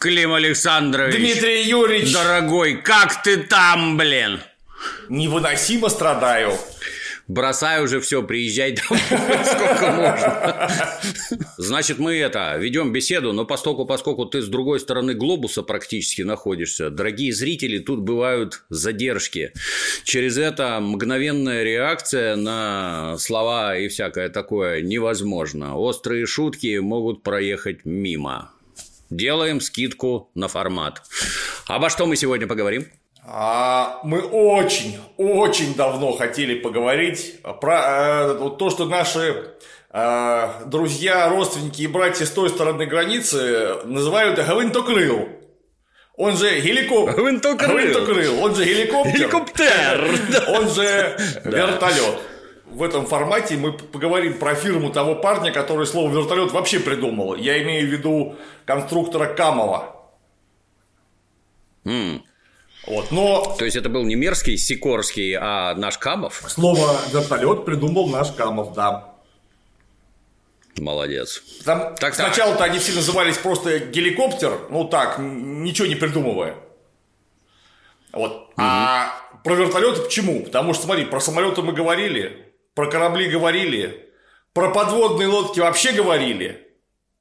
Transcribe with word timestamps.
Клим 0.00 0.32
Александрович. 0.32 1.14
Дмитрий 1.14 1.68
Юрьевич. 1.68 2.14
Дорогой, 2.14 2.76
как 2.76 3.22
ты 3.22 3.36
там, 3.36 3.98
блин? 3.98 4.40
Невыносимо 5.10 5.90
страдаю. 5.90 6.54
Бросай 7.28 7.84
уже 7.84 8.00
все, 8.00 8.22
приезжай 8.22 8.72
домой, 8.72 8.98
сколько 9.44 9.90
можно. 9.90 11.00
Значит, 11.58 11.98
мы 11.98 12.16
это, 12.16 12.56
ведем 12.56 12.94
беседу, 12.94 13.34
но 13.34 13.44
поскольку, 13.44 13.84
поскольку 13.84 14.24
ты 14.24 14.40
с 14.40 14.48
другой 14.48 14.80
стороны 14.80 15.12
глобуса 15.12 15.62
практически 15.62 16.22
находишься, 16.22 16.88
дорогие 16.88 17.34
зрители, 17.34 17.78
тут 17.78 18.00
бывают 18.00 18.62
задержки. 18.70 19.52
Через 20.04 20.38
это 20.38 20.80
мгновенная 20.80 21.62
реакция 21.62 22.36
на 22.36 23.16
слова 23.18 23.76
и 23.76 23.88
всякое 23.88 24.30
такое 24.30 24.80
невозможно. 24.80 25.76
Острые 25.76 26.24
шутки 26.24 26.78
могут 26.78 27.22
проехать 27.22 27.84
мимо. 27.84 28.50
Делаем 29.10 29.60
скидку 29.60 30.30
на 30.34 30.46
формат. 30.46 31.02
Обо 31.66 31.90
что 31.90 32.06
мы 32.06 32.14
сегодня 32.16 32.46
поговорим? 32.46 32.86
А, 33.26 34.00
мы 34.04 34.20
очень, 34.20 34.98
очень 35.16 35.74
давно 35.74 36.12
хотели 36.12 36.54
поговорить 36.54 37.42
про 37.60 38.34
э, 38.34 38.50
то, 38.58 38.70
что 38.70 38.86
наши 38.86 39.50
э, 39.92 40.48
друзья, 40.66 41.28
родственники 41.28 41.82
и 41.82 41.86
братья 41.86 42.24
с 42.24 42.30
той 42.30 42.48
стороны 42.48 42.86
границы 42.86 43.84
называют 43.84 44.38
Гвинтокрыл. 44.38 45.28
Он 46.16 46.36
же 46.36 46.60
геликоптер. 46.60 47.20
Гвинтокрыл. 47.20 47.76
Гвинтокрыл. 47.76 48.42
Он 48.44 48.54
же 48.54 48.64
геликоптер. 48.64 49.14
Геликоптер. 49.14 50.48
Он 50.48 50.68
же 50.68 51.16
вертолет. 51.44 52.18
В 52.70 52.82
этом 52.84 53.04
формате 53.04 53.56
мы 53.56 53.72
поговорим 53.72 54.38
про 54.38 54.54
фирму 54.54 54.90
того 54.90 55.16
парня, 55.16 55.52
который 55.52 55.86
слово 55.86 56.10
вертолет 56.10 56.52
вообще 56.52 56.78
придумал. 56.78 57.34
Я 57.34 57.60
имею 57.62 57.88
в 57.88 57.90
виду 57.90 58.36
конструктора 58.64 59.26
Камова. 59.34 59.96
М. 61.84 62.24
Вот, 62.86 63.10
но 63.10 63.56
То 63.58 63.64
есть 63.64 63.76
это 63.76 63.88
был 63.88 64.04
не 64.04 64.14
мерзкий 64.14 64.56
Сикорский, 64.56 65.36
а 65.38 65.74
наш 65.74 65.98
Камов? 65.98 66.44
слово 66.48 66.96
вертолет 67.12 67.64
придумал 67.64 68.08
наш 68.08 68.30
Камов, 68.32 68.72
да. 68.74 69.14
Молодец. 70.78 71.42
Там 71.64 71.94
Так, 71.96 72.14
сначала-то 72.14 72.64
они 72.64 72.78
все 72.78 72.92
назывались 72.92 73.36
просто 73.36 73.80
геликоптер, 73.80 74.68
ну 74.70 74.84
так, 74.84 75.18
ничего 75.18 75.88
не 75.88 75.96
придумывая. 75.96 76.54
Вот. 78.12 78.50
А 78.56 79.12
про 79.44 79.54
вертолеты 79.54 80.02
почему? 80.02 80.44
Потому 80.44 80.72
что, 80.72 80.84
смотри, 80.84 81.04
про 81.04 81.20
самолеты 81.20 81.62
мы 81.62 81.72
говорили, 81.72 82.49
про 82.80 82.86
корабли 82.86 83.28
говорили, 83.28 84.08
про 84.54 84.70
подводные 84.70 85.28
лодки 85.28 85.60
вообще 85.60 85.92
говорили. 85.92 86.66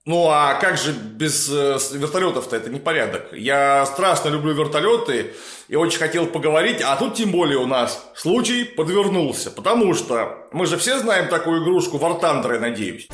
Ну 0.05 0.29
а 0.29 0.53
как 0.53 0.77
же 0.77 0.93
без 0.93 1.49
э, 1.52 1.77
вертолетов-то 1.91 2.55
это 2.55 2.69
непорядок? 2.69 3.33
Я 3.33 3.85
страшно 3.85 4.30
люблю 4.30 4.53
вертолеты 4.53 5.33
и 5.67 5.75
очень 5.75 5.99
хотел 5.99 6.27
поговорить, 6.27 6.81
а 6.81 6.95
тут 6.95 7.15
тем 7.15 7.31
более 7.31 7.57
у 7.57 7.65
нас 7.65 8.09
случай 8.15 8.63
подвернулся. 8.63 9.52
Потому 9.52 9.93
что 9.95 10.47
мы 10.53 10.65
же 10.65 10.77
все 10.77 10.97
знаем 10.97 11.27
такую 11.27 11.61
игрушку 11.61 11.97
War 11.97 12.21
Thunder, 12.21 12.53
я 12.53 12.61
надеюсь. 12.61 13.09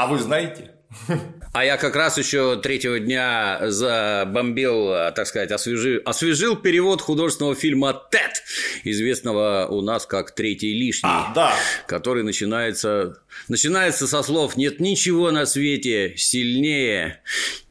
А 0.00 0.06
вы 0.06 0.18
знаете? 0.18 0.70
А 1.52 1.64
я 1.64 1.76
как 1.78 1.96
раз 1.96 2.16
еще 2.16 2.60
третьего 2.60 3.00
дня 3.00 3.58
забомбил, 3.62 5.12
так 5.16 5.26
сказать, 5.26 5.50
освежил, 5.50 6.00
освежил 6.04 6.54
перевод 6.54 7.00
художественного 7.02 7.56
фильма 7.56 7.92
«Тед», 7.92 8.44
известного 8.84 9.66
у 9.68 9.80
нас 9.82 10.06
как 10.06 10.32
«Третий 10.32 10.72
лишний». 10.72 11.10
А, 11.12 11.32
да. 11.34 11.52
который 11.88 12.22
начинается, 12.22 13.16
начинается 13.48 14.06
со 14.06 14.22
слов 14.22 14.56
«нет 14.56 14.78
ничего 14.78 15.32
на 15.32 15.44
свете 15.44 16.14
сильнее, 16.16 17.20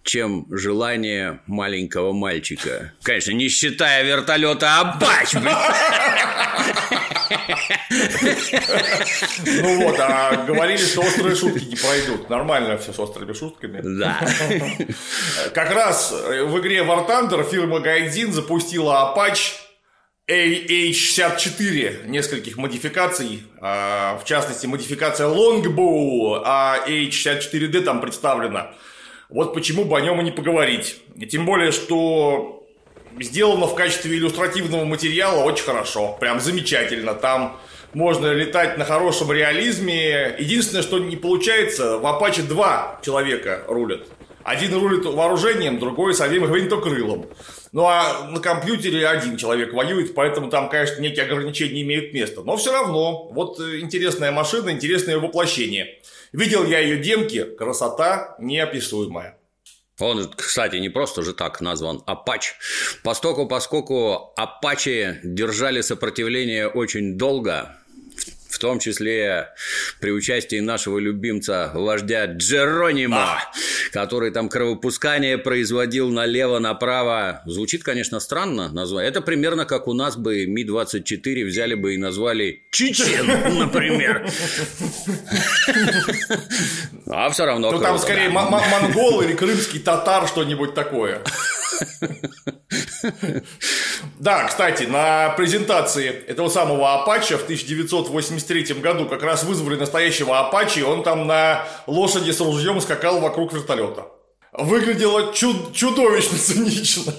чем 0.03 0.45
желание 0.51 1.39
маленького 1.47 2.11
мальчика». 2.11 2.91
Конечно, 3.01 3.31
не 3.31 3.47
считая 3.47 4.03
вертолета 4.03 4.81
Абач. 4.81 5.35
Ну 9.45 9.83
вот, 9.83 9.99
а 9.99 10.43
говорили, 10.45 10.77
что 10.77 11.01
острые 11.01 11.35
шутки 11.35 11.65
не 11.65 11.75
пройдут. 11.75 12.29
Нормально 12.29 12.77
все 12.77 12.93
с 12.93 12.99
острыми 12.99 13.33
шутками. 13.33 13.81
Да. 13.81 14.19
Как 15.53 15.71
раз 15.71 16.11
в 16.11 16.59
игре 16.59 16.79
War 16.79 17.07
Thunder 17.07 17.49
фирма 17.49 17.79
Гайдзин 17.79 18.31
запустила 18.31 19.13
Apache 19.15 19.53
AH-64 20.29 22.07
нескольких 22.07 22.57
модификаций, 22.57 23.43
а, 23.59 24.19
в 24.19 24.25
частности, 24.25 24.67
модификация 24.67 25.27
Longbow, 25.27 26.43
а 26.45 26.77
AH-64D 26.87 27.81
там 27.81 27.99
представлена. 27.99 28.71
Вот 29.29 29.55
почему 29.55 29.85
бы 29.85 29.97
о 29.97 30.01
нем 30.01 30.21
и 30.21 30.23
не 30.23 30.31
поговорить. 30.31 31.01
Тем 31.29 31.45
более, 31.45 31.71
что 31.71 32.58
сделано 33.19 33.67
в 33.67 33.75
качестве 33.75 34.17
иллюстративного 34.17 34.85
материала 34.85 35.43
очень 35.43 35.65
хорошо, 35.65 36.17
прям 36.19 36.39
замечательно. 36.39 37.13
Там 37.13 37.59
можно 37.93 38.31
летать 38.31 38.77
на 38.77 38.85
хорошем 38.85 39.31
реализме. 39.31 40.35
Единственное, 40.37 40.83
что 40.83 40.99
не 40.99 41.15
получается, 41.15 41.97
в 41.97 42.05
Apache 42.05 42.43
два 42.43 42.99
человека 43.03 43.63
рулят. 43.67 44.01
Один 44.43 44.73
рулит 44.73 45.05
вооружением, 45.05 45.79
другой 45.79 46.13
самим 46.13 46.45
гвинтокрылом. 46.45 47.27
Ну 47.71 47.85
а 47.85 48.27
на 48.29 48.39
компьютере 48.39 49.07
один 49.07 49.37
человек 49.37 49.73
воюет, 49.73 50.15
поэтому 50.15 50.49
там, 50.49 50.69
конечно, 50.69 51.01
некие 51.01 51.25
ограничения 51.25 51.81
имеют 51.81 52.13
место. 52.13 52.41
Но 52.41 52.57
все 52.57 52.71
равно, 52.71 53.29
вот 53.31 53.59
э, 53.59 53.79
интересная 53.79 54.31
машина, 54.31 54.71
интересное 54.71 55.19
воплощение. 55.19 55.99
Видел 56.31 56.65
я 56.65 56.79
ее 56.79 56.97
демки, 56.97 57.43
красота 57.43 58.35
неописуемая. 58.39 59.38
Он, 59.99 60.29
кстати, 60.35 60.77
не 60.77 60.89
просто 60.89 61.21
же 61.21 61.33
так 61.33 61.61
назван 61.61 62.01
Апач. 62.05 62.55
Постоку, 63.03 63.47
поскольку 63.47 64.33
Апачи 64.35 65.19
держали 65.23 65.81
сопротивление 65.81 66.67
очень 66.67 67.17
долго, 67.17 67.78
в 68.59 68.61
том 68.61 68.79
числе 68.79 69.53
при 70.01 70.11
участии 70.11 70.59
нашего 70.59 70.99
любимца, 70.99 71.71
вождя 71.73 72.25
Джеронимо, 72.25 73.39
который 73.93 74.31
там 74.31 74.49
кровопускание 74.49 75.37
производил 75.37 76.09
налево-направо. 76.09 77.41
Звучит, 77.45 77.83
конечно, 77.83 78.19
странно 78.19 78.67
назвать. 78.69 79.07
Это 79.07 79.21
примерно 79.21 79.63
как 79.63 79.87
у 79.87 79.93
нас 79.93 80.17
бы 80.17 80.45
Ми-24 80.45 81.45
взяли 81.45 81.75
бы 81.75 81.93
и 81.95 81.97
назвали 81.97 82.63
Чечен, 82.69 83.27
например. 83.59 84.29
А 87.07 87.29
все 87.29 87.45
равно 87.45 87.71
Ну 87.71 87.79
там 87.79 87.97
скорее 87.97 88.27
монгол 88.27 89.21
или 89.21 89.31
крымский 89.35 89.79
татар, 89.79 90.27
что-нибудь 90.27 90.73
такое. 90.73 91.21
Да, 94.19 94.45
кстати, 94.47 94.83
на 94.83 95.29
презентации 95.29 96.09
этого 96.09 96.49
самого 96.49 96.93
Апача 97.01 97.37
в 97.37 97.43
1983 97.43 98.75
году 98.75 99.07
как 99.07 99.23
раз 99.23 99.43
вызвали 99.43 99.75
настоящего 99.75 100.39
Апачи, 100.39 100.81
он 100.81 101.03
там 101.03 101.25
на 101.27 101.65
лошади 101.87 102.31
с 102.31 102.39
ружьем 102.41 102.81
скакал 102.81 103.19
вокруг 103.19 103.53
вертолета. 103.53 104.07
Выглядело 104.51 105.31
чуд- 105.33 105.73
чудовищно 105.73 106.37
цинично. 106.37 107.13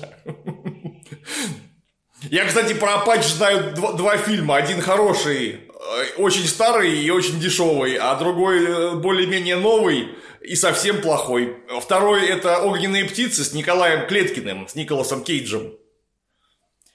Я, 2.31 2.45
кстати, 2.45 2.75
про 2.75 2.97
Апач 2.97 3.25
знаю 3.25 3.75
два, 3.75 3.93
два 3.93 4.17
фильма. 4.19 4.57
Один 4.57 4.81
хороший, 4.83 5.70
очень 6.19 6.47
старый 6.47 6.99
и 6.99 7.11
очень 7.11 7.41
дешевый, 7.41 7.97
а 7.97 8.15
другой 8.17 8.65
э, 8.65 8.95
более-менее 8.97 9.57
новый 9.57 10.09
и 10.41 10.55
совсем 10.55 11.01
плохой. 11.01 11.57
Второй 11.81 12.27
это 12.27 12.59
«Огненные 12.63 13.05
птицы» 13.05 13.45
с 13.45 13.53
Николаем 13.53 14.07
Клеткиным, 14.07 14.69
с 14.69 14.75
Николасом 14.75 15.23
Кейджем. 15.23 15.75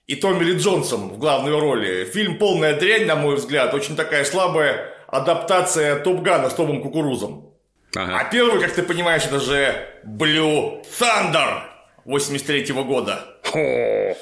И 0.08 0.16
Томми 0.16 0.44
Ли 0.44 0.54
Джонсом 0.58 1.10
в 1.10 1.18
главной 1.18 1.60
роли. 1.60 2.06
Фильм 2.06 2.38
полная 2.38 2.80
дрянь, 2.80 3.06
на 3.06 3.16
мой 3.16 3.36
взгляд, 3.36 3.74
очень 3.74 3.96
такая 3.96 4.24
слабая 4.24 4.94
адаптация 5.08 6.00
Топ-Гана 6.00 6.50
с 6.50 6.54
Томом 6.54 6.82
Кукурузом. 6.82 7.54
Ага. 7.96 8.20
А 8.20 8.24
первый, 8.26 8.62
как 8.62 8.74
ты 8.74 8.84
понимаешь, 8.84 9.24
это 9.26 9.40
же 9.40 9.74
Blue 10.06 10.86
Thunder 11.00 11.62
83 12.04 12.74
года. 12.84 13.24
Хо, 13.46 14.16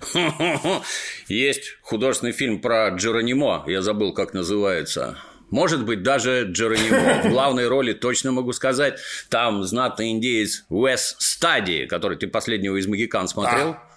хо. 0.00 0.82
Есть 1.28 1.76
художественный 1.82 2.32
фильм 2.32 2.60
про 2.60 2.88
Джеронимо, 2.90 3.64
я 3.66 3.82
забыл, 3.82 4.12
как 4.12 4.34
называется. 4.34 5.18
Может 5.50 5.84
быть, 5.84 6.02
даже 6.02 6.46
Джеронимо. 6.50 7.22
В 7.24 7.30
главной 7.30 7.68
роли 7.68 7.92
точно 7.92 8.32
могу 8.32 8.54
сказать. 8.54 8.98
Там 9.28 9.62
знатный 9.64 10.10
индеец 10.10 10.64
Уэс 10.70 11.14
Стади, 11.18 11.84
который 11.86 12.16
ты 12.16 12.26
последнего 12.26 12.76
из 12.76 12.86
«Магикан» 12.86 13.28
смотрел. 13.28 13.72
Да. 13.72 13.91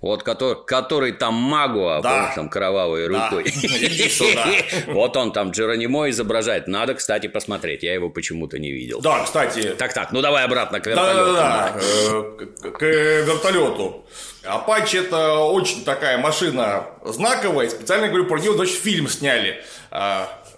Вот 0.00 0.22
который, 0.22 0.64
который 0.64 1.12
там 1.12 1.34
Магуа, 1.34 2.00
да. 2.00 2.32
там 2.34 2.48
кровавой 2.48 3.08
да. 3.08 3.30
рукой. 3.30 3.52
Вот 4.86 5.16
он 5.16 5.32
там 5.32 5.50
Джеронимо 5.50 6.08
изображает. 6.10 6.68
Надо, 6.68 6.94
кстати, 6.94 7.26
посмотреть. 7.26 7.82
Я 7.82 7.94
его 7.94 8.08
почему-то 8.08 8.58
не 8.58 8.70
видел. 8.70 9.00
Да, 9.00 9.24
кстати. 9.24 9.74
Так, 9.76 9.92
так, 9.92 10.12
ну 10.12 10.20
давай 10.22 10.44
обратно 10.44 10.80
к 10.80 10.86
вертолету. 10.86 11.32
Да, 11.32 11.72
да, 11.72 12.30
да. 12.62 12.70
К 12.70 12.82
вертолету. 12.82 14.04
Апач 14.44 14.94
это 14.94 15.34
очень 15.34 15.84
такая 15.84 16.16
машина 16.18 16.86
знаковая. 17.04 17.68
Специально 17.68 18.08
говорю 18.08 18.26
про 18.26 18.38
нее, 18.38 18.56
даже 18.56 18.72
фильм 18.72 19.08
сняли. 19.08 19.62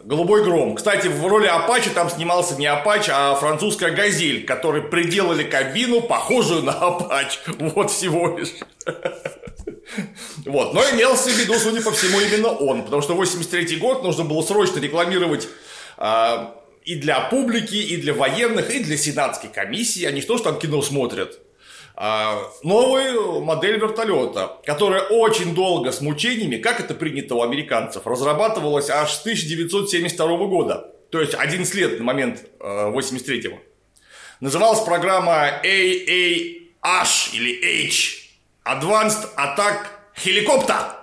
Голубой 0.02 0.44
гром. 0.44 0.76
Кстати, 0.76 1.08
в 1.08 1.26
роли 1.26 1.46
Апачи 1.46 1.90
там 1.90 2.08
снимался 2.08 2.56
не 2.56 2.66
Апач, 2.66 3.08
а 3.10 3.34
французская 3.34 3.90
газель, 3.90 4.46
которой 4.46 4.82
приделали 4.82 5.44
кабину, 5.44 6.00
похожую 6.00 6.62
на 6.62 6.72
Апач. 6.72 7.38
Вот 7.58 7.90
всего 7.90 8.38
лишь. 8.38 8.48
Вот. 10.46 10.72
Но 10.72 10.82
имелся 10.82 11.30
в 11.30 11.36
виду, 11.36 11.54
судя 11.54 11.82
по 11.82 11.90
всему, 11.90 12.20
именно 12.20 12.48
он. 12.48 12.84
Потому 12.84 13.02
что 13.02 13.14
83 13.14 13.76
год 13.76 14.02
нужно 14.02 14.24
было 14.24 14.40
срочно 14.42 14.78
рекламировать 14.78 15.48
а, 15.98 16.56
и 16.84 16.94
для 16.94 17.20
публики, 17.20 17.74
и 17.74 17.96
для 17.96 18.14
военных, 18.14 18.70
и 18.70 18.82
для 18.82 18.96
сенатской 18.96 19.50
комиссии. 19.50 20.04
Они 20.04 20.20
что 20.22 20.38
ж 20.38 20.42
там 20.42 20.58
кино 20.58 20.80
смотрят? 20.80 21.38
А, 22.02 22.50
новую 22.62 23.42
модель 23.42 23.78
вертолета, 23.78 24.56
которая 24.64 25.02
очень 25.02 25.54
долго 25.54 25.92
с 25.92 26.00
мучениями, 26.00 26.56
как 26.56 26.80
это 26.80 26.94
принято 26.94 27.34
у 27.34 27.42
американцев, 27.42 28.06
разрабатывалась 28.06 28.88
аж 28.88 29.12
с 29.12 29.20
1972 29.20 30.46
года. 30.46 30.94
То 31.10 31.20
есть 31.20 31.34
11 31.34 31.74
лет 31.74 31.98
на 31.98 32.04
момент 32.06 32.46
83-го. 32.58 33.56
Э, 33.56 33.60
Называлась 34.40 34.80
программа 34.80 35.60
AAH 35.62 37.34
или 37.34 37.84
H 37.84 38.30
Advanced 38.64 39.28
Attack 39.36 39.88
Helicopter. 40.24 40.94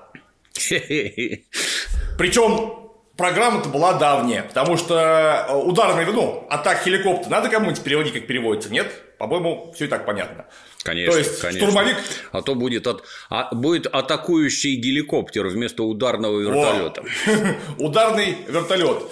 Причем 2.18 2.88
программа-то 3.16 3.70
была 3.70 3.94
давняя, 3.94 4.42
потому 4.42 4.78
что 4.78 5.46
э, 5.48 5.54
ударный, 5.54 6.06
ну, 6.06 6.48
атак 6.50 6.84
хеликоптер 6.84 7.30
надо 7.30 7.50
кому-нибудь 7.50 7.84
переводить, 7.84 8.14
как 8.14 8.26
переводится, 8.26 8.72
нет? 8.72 8.92
По-моему, 9.20 9.72
все 9.76 9.86
и 9.86 9.88
так 9.88 10.08
понятно. 10.08 10.46
Конечно, 10.84 11.14
то 11.14 11.20
есть 11.20 11.40
конечно. 11.40 11.68
штурмовик... 11.68 11.98
А 12.32 12.42
то 12.42 12.56
будет, 12.56 12.88
от, 12.88 13.04
а, 13.30 13.54
будет 13.54 13.88
атакующий 13.88 14.76
геликоптер 14.76 15.48
вместо 15.48 15.84
ударного 15.84 16.40
вертолета. 16.40 17.04
Ударный 17.78 18.38
вертолет. 18.48 19.04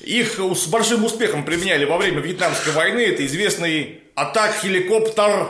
Их 0.00 0.38
с 0.38 0.66
большим 0.66 1.04
успехом 1.04 1.44
применяли 1.44 1.84
во 1.84 1.98
время 1.98 2.20
Вьетнамской 2.20 2.72
войны. 2.72 3.00
Это 3.00 3.26
известный 3.26 4.00
атак 4.14 4.54
хеликоптер 4.62 5.48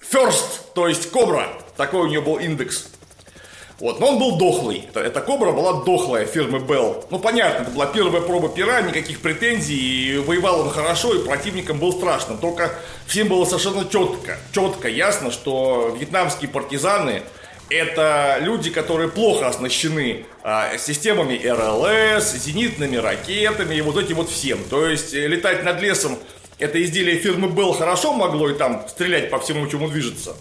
First, 0.00 0.72
то 0.74 0.88
есть 0.88 1.10
Кобра. 1.10 1.48
Такой 1.76 2.02
у 2.02 2.06
нее 2.06 2.20
был 2.20 2.36
индекс. 2.36 2.88
Вот, 3.82 3.98
но 3.98 4.10
он 4.10 4.20
был 4.20 4.38
дохлый. 4.38 4.88
Эта 4.94 5.20
кобра 5.20 5.50
была 5.50 5.82
дохлая 5.82 6.24
фирмы 6.24 6.58
Bell. 6.58 7.04
Ну, 7.10 7.18
понятно, 7.18 7.62
это 7.62 7.72
была 7.72 7.86
первая 7.86 8.22
проба 8.22 8.48
пера, 8.48 8.80
никаких 8.80 9.20
претензий, 9.20 9.74
и 9.74 10.18
воевал 10.18 10.60
он 10.60 10.70
хорошо, 10.70 11.12
и 11.14 11.24
противникам 11.24 11.80
был 11.80 11.92
страшно. 11.92 12.36
Только 12.36 12.70
всем 13.08 13.26
было 13.26 13.44
совершенно 13.44 13.84
четко, 13.84 14.38
четко 14.52 14.86
ясно, 14.86 15.32
что 15.32 15.96
вьетнамские 15.98 16.48
партизаны 16.48 17.24
это 17.70 18.38
люди, 18.40 18.70
которые 18.70 19.08
плохо 19.08 19.48
оснащены 19.48 20.26
а, 20.44 20.78
системами 20.78 21.40
РЛС, 21.44 22.34
зенитными 22.34 22.98
ракетами 22.98 23.74
и 23.74 23.80
вот 23.80 23.96
этим 23.96 24.14
вот 24.14 24.30
всем. 24.30 24.60
То 24.70 24.86
есть 24.86 25.12
э, 25.12 25.26
летать 25.26 25.64
над 25.64 25.80
лесом 25.80 26.16
это 26.60 26.80
изделие 26.80 27.16
фирмы 27.16 27.48
Bell 27.48 27.76
хорошо 27.76 28.12
могло 28.12 28.48
и 28.48 28.54
там 28.54 28.86
стрелять 28.88 29.28
по 29.28 29.40
всему, 29.40 29.66
чему 29.66 29.88
движется. 29.88 30.36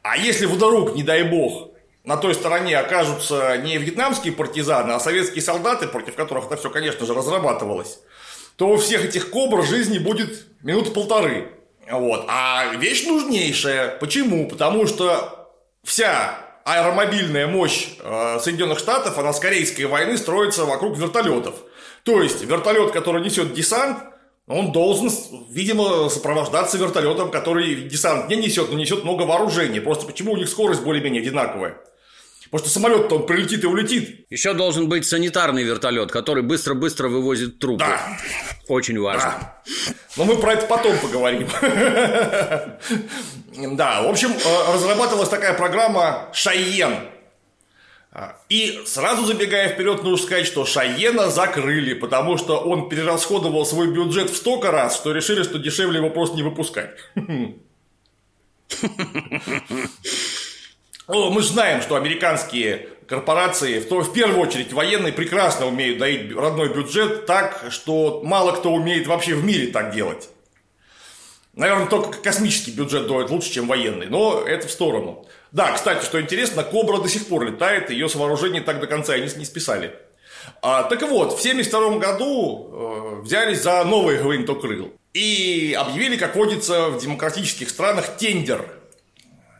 А 0.00 0.16
если 0.16 0.46
вдруг, 0.46 0.94
не 0.94 1.02
дай 1.02 1.24
бог, 1.24 1.68
на 2.08 2.16
той 2.16 2.34
стороне 2.34 2.78
окажутся 2.78 3.58
не 3.58 3.76
вьетнамские 3.76 4.32
партизаны, 4.32 4.92
а 4.92 4.98
советские 4.98 5.42
солдаты, 5.42 5.86
против 5.86 6.14
которых 6.14 6.46
это 6.46 6.56
все, 6.56 6.70
конечно 6.70 7.04
же, 7.04 7.12
разрабатывалось, 7.12 7.98
то 8.56 8.70
у 8.70 8.78
всех 8.78 9.04
этих 9.04 9.28
кобр 9.28 9.62
жизни 9.62 9.98
будет 9.98 10.46
минут 10.62 10.94
полторы. 10.94 11.52
Вот. 11.90 12.24
А 12.28 12.74
вещь 12.76 13.04
нужнейшая. 13.04 13.98
Почему? 13.98 14.48
Потому 14.48 14.86
что 14.86 15.52
вся 15.84 16.38
аэромобильная 16.64 17.46
мощь 17.46 17.90
э, 18.02 18.38
Соединенных 18.40 18.78
Штатов, 18.78 19.18
она 19.18 19.34
с 19.34 19.38
Корейской 19.38 19.82
войны 19.82 20.16
строится 20.16 20.64
вокруг 20.64 20.96
вертолетов. 20.96 21.56
То 22.04 22.22
есть 22.22 22.42
вертолет, 22.42 22.92
который 22.92 23.22
несет 23.22 23.52
десант, 23.52 23.98
он 24.46 24.72
должен, 24.72 25.10
видимо, 25.50 26.08
сопровождаться 26.08 26.78
вертолетом, 26.78 27.30
который 27.30 27.82
десант 27.82 28.30
не 28.30 28.36
несет, 28.36 28.70
но 28.70 28.78
несет 28.78 29.04
много 29.04 29.24
вооружений. 29.24 29.80
Просто 29.80 30.06
почему 30.06 30.32
у 30.32 30.36
них 30.38 30.48
скорость 30.48 30.82
более-менее 30.82 31.20
одинаковая? 31.20 31.76
Потому 32.50 32.66
что 32.66 32.68
самолет-то 32.72 33.16
он 33.16 33.26
прилетит 33.26 33.62
и 33.64 33.66
улетит. 33.66 34.26
Еще 34.30 34.54
должен 34.54 34.88
быть 34.88 35.06
санитарный 35.06 35.64
вертолет, 35.64 36.10
который 36.10 36.42
быстро-быстро 36.42 37.08
вывозит 37.08 37.58
трупы. 37.58 37.84
Да. 37.84 38.18
Очень 38.68 38.98
важно. 39.00 39.34
Да. 39.66 39.94
Но 40.16 40.24
мы 40.24 40.36
про 40.36 40.54
это 40.54 40.66
потом 40.66 40.96
поговорим. 40.98 41.48
Да, 43.76 44.02
в 44.02 44.08
общем, 44.08 44.30
э, 44.30 44.72
разрабатывалась 44.72 45.28
такая 45.28 45.52
программа 45.54 46.28
Шайен. 46.32 46.94
И 48.48 48.80
сразу 48.86 49.26
забегая 49.26 49.68
вперед, 49.68 50.02
нужно 50.02 50.24
сказать, 50.24 50.46
что 50.46 50.64
Шайена 50.64 51.30
закрыли, 51.30 51.94
потому 51.94 52.38
что 52.38 52.58
он 52.58 52.88
перерасходовал 52.88 53.66
свой 53.66 53.88
бюджет 53.92 54.30
в 54.30 54.36
столько 54.36 54.70
раз, 54.70 54.96
что 54.96 55.12
решили, 55.12 55.42
что 55.42 55.58
дешевле 55.58 55.98
его 55.98 56.10
просто 56.10 56.36
не 56.36 56.42
выпускать. 56.42 56.96
Мы 61.08 61.42
знаем, 61.42 61.80
что 61.80 61.96
американские 61.96 62.90
корпорации, 63.06 63.80
в, 63.80 63.90
в 63.90 64.12
первую 64.12 64.40
очередь 64.40 64.74
военные, 64.74 65.12
прекрасно 65.12 65.66
умеют 65.66 65.98
доить 65.98 66.36
родной 66.36 66.68
бюджет 66.68 67.24
так, 67.24 67.64
что 67.70 68.20
мало 68.22 68.52
кто 68.52 68.70
умеет 68.70 69.06
вообще 69.06 69.34
в 69.34 69.42
мире 69.42 69.68
так 69.68 69.94
делать. 69.94 70.28
Наверное, 71.54 71.86
только 71.86 72.18
космический 72.18 72.72
бюджет 72.72 73.06
доит 73.06 73.30
лучше, 73.30 73.50
чем 73.50 73.66
военный, 73.66 74.06
но 74.06 74.42
это 74.46 74.68
в 74.68 74.70
сторону. 74.70 75.26
Да, 75.50 75.72
кстати, 75.72 76.04
что 76.04 76.20
интересно, 76.20 76.62
Кобра 76.62 76.98
до 76.98 77.08
сих 77.08 77.26
пор 77.26 77.46
летает, 77.46 77.88
ее 77.88 78.08
с 78.10 78.14
вооружения 78.14 78.60
так 78.60 78.78
до 78.78 78.86
конца 78.86 79.16
и 79.16 79.22
не 79.22 79.44
списали. 79.46 79.94
А, 80.60 80.82
так 80.82 81.00
вот, 81.02 81.32
в 81.32 81.40
1972 81.40 81.98
году 81.98 82.70
э, 82.70 83.22
взялись 83.22 83.62
за 83.62 83.82
новый 83.84 84.18
гвинтокрыл 84.18 84.92
и 85.14 85.74
объявили, 85.76 86.16
как 86.16 86.36
водится 86.36 86.90
в 86.90 87.00
демократических 87.00 87.70
странах, 87.70 88.18
тендер 88.18 88.77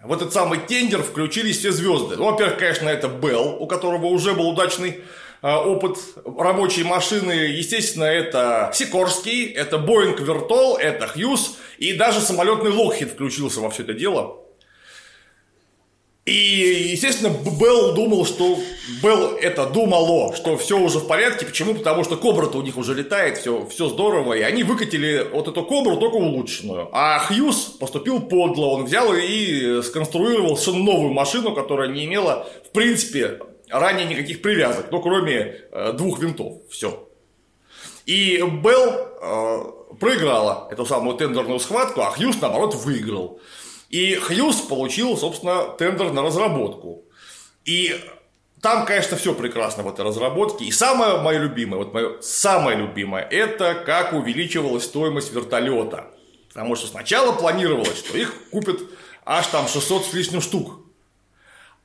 в 0.04 0.12
этот 0.12 0.32
самый 0.32 0.58
тендер 0.60 1.02
включились 1.02 1.58
все 1.58 1.72
звезды. 1.72 2.16
Ну, 2.16 2.30
во-первых, 2.30 2.58
конечно, 2.58 2.88
это 2.88 3.08
Bell, 3.08 3.56
у 3.58 3.66
которого 3.66 4.06
уже 4.06 4.34
был 4.34 4.48
удачный 4.48 5.02
э, 5.42 5.54
опыт 5.54 5.98
рабочей 6.24 6.84
машины. 6.84 7.32
Естественно, 7.32 8.04
это 8.04 8.70
Сикорский, 8.74 9.46
это 9.46 9.76
Boeing 9.76 10.22
Вертол, 10.22 10.76
это 10.76 11.08
Хьюз, 11.08 11.58
и 11.78 11.92
даже 11.94 12.20
самолетный 12.20 12.70
Локхит 12.70 13.10
включился 13.10 13.60
во 13.60 13.70
все 13.70 13.82
это 13.82 13.94
дело. 13.94 14.47
И, 16.28 16.90
естественно, 16.92 17.32
Белл 17.58 17.94
думал, 17.94 18.26
что... 18.26 18.58
Белл 19.02 19.36
это 19.36 19.66
думало, 19.66 20.34
что 20.34 20.56
все 20.56 20.78
уже 20.78 20.98
в 20.98 21.06
порядке. 21.06 21.46
Почему? 21.46 21.74
Потому 21.74 22.04
что 22.04 22.16
Кобра-то 22.16 22.58
у 22.58 22.62
них 22.62 22.76
уже 22.76 22.94
летает, 22.94 23.38
все, 23.38 23.66
все 23.66 23.88
здорово. 23.88 24.34
И 24.34 24.42
они 24.42 24.62
выкатили 24.62 25.26
вот 25.32 25.48
эту 25.48 25.62
Кобру, 25.64 25.96
только 25.96 26.16
улучшенную. 26.16 26.88
А 26.92 27.18
Хьюз 27.18 27.76
поступил 27.80 28.20
подло. 28.20 28.66
Он 28.66 28.84
взял 28.84 29.12
и 29.14 29.82
сконструировал 29.82 30.56
совершенно 30.56 30.92
новую 30.92 31.12
машину, 31.12 31.54
которая 31.54 31.88
не 31.88 32.04
имела, 32.06 32.48
в 32.66 32.70
принципе, 32.70 33.40
ранее 33.70 34.06
никаких 34.06 34.42
привязок. 34.42 34.86
Ну, 34.90 35.00
кроме 35.00 35.62
э, 35.70 35.92
двух 35.92 36.20
винтов. 36.20 36.54
Все. 36.70 37.08
И 38.06 38.42
Белл 38.62 38.92
э, 39.20 39.96
проиграла 40.00 40.68
эту 40.70 40.86
самую 40.86 41.16
тендерную 41.16 41.60
схватку, 41.60 42.00
а 42.00 42.10
Хьюз, 42.10 42.40
наоборот, 42.40 42.74
выиграл. 42.74 43.40
И 43.88 44.14
Хьюз 44.16 44.56
получил, 44.62 45.16
собственно, 45.16 45.68
тендер 45.78 46.12
на 46.12 46.22
разработку. 46.22 47.04
И 47.64 47.98
там, 48.60 48.84
конечно, 48.84 49.16
все 49.16 49.34
прекрасно 49.34 49.82
в 49.82 49.88
этой 49.88 50.04
разработке. 50.04 50.64
И 50.64 50.72
самое 50.72 51.18
мое 51.20 51.38
любимое, 51.38 51.78
вот 51.78 51.94
мое 51.94 52.20
самое 52.20 52.76
любимое, 52.76 53.22
это 53.22 53.74
как 53.74 54.12
увеличивалась 54.12 54.84
стоимость 54.84 55.32
вертолета. 55.32 56.06
Потому 56.48 56.76
что 56.76 56.86
сначала 56.86 57.32
планировалось, 57.32 57.98
что 57.98 58.18
их 58.18 58.34
купят 58.50 58.80
аж 59.24 59.46
там 59.48 59.68
600 59.68 60.06
с 60.06 60.12
лишним 60.12 60.40
штук. 60.40 60.80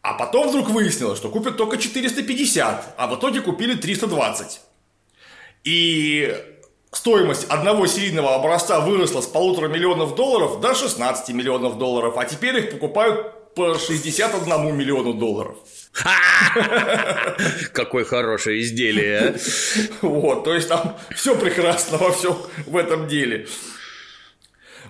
А 0.02 0.14
потом 0.14 0.50
вдруг 0.50 0.70
выяснилось, 0.70 1.18
что 1.18 1.30
купят 1.30 1.56
только 1.56 1.78
450, 1.78 2.96
а 2.98 3.08
в 3.08 3.16
итоге 3.18 3.42
купили 3.42 3.76
320. 3.76 4.62
И 5.64 6.36
стоимость 6.94 7.46
одного 7.50 7.88
серийного 7.88 8.36
образца 8.36 8.80
выросла 8.80 9.22
с 9.22 9.28
полутора 9.28 9.68
миллионов 9.68 10.16
долларов 10.16 10.62
до 10.62 10.74
16 10.74 11.30
миллионов 11.36 11.78
долларов, 11.78 12.16
а 12.18 12.26
теперь 12.26 12.58
их 12.58 12.72
покупают 12.72 13.54
по 13.56 13.78
61 13.78 14.76
миллиону 14.76 15.14
долларов. 15.14 15.58
Какое 17.74 18.04
хорошее 18.04 18.62
изделие. 18.62 19.36
А. 20.02 20.06
Вот, 20.06 20.44
то 20.44 20.54
есть 20.54 20.70
там 20.70 20.98
все 21.16 21.36
прекрасно 21.36 21.98
во 21.98 22.12
всем 22.12 22.38
в 22.66 22.78
этом 22.78 23.08
деле. 23.08 23.48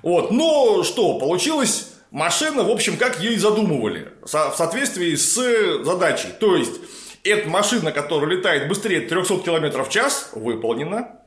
Вот, 0.01 0.31
но 0.31 0.83
что, 0.83 1.17
получилось 1.19 1.93
машина, 2.11 2.63
в 2.63 2.69
общем, 2.69 2.97
как 2.97 3.19
ее 3.19 3.33
и 3.33 3.37
задумывали, 3.37 4.13
в 4.21 4.27
соответствии 4.27 5.15
с 5.15 5.83
задачей. 5.83 6.29
То 6.39 6.55
есть, 6.55 6.73
эта 7.23 7.49
машина, 7.49 7.91
которая 7.91 8.29
летает 8.29 8.67
быстрее 8.67 9.01
300 9.01 9.39
км 9.39 9.83
в 9.83 9.89
час, 9.89 10.29
выполнена. 10.33 11.22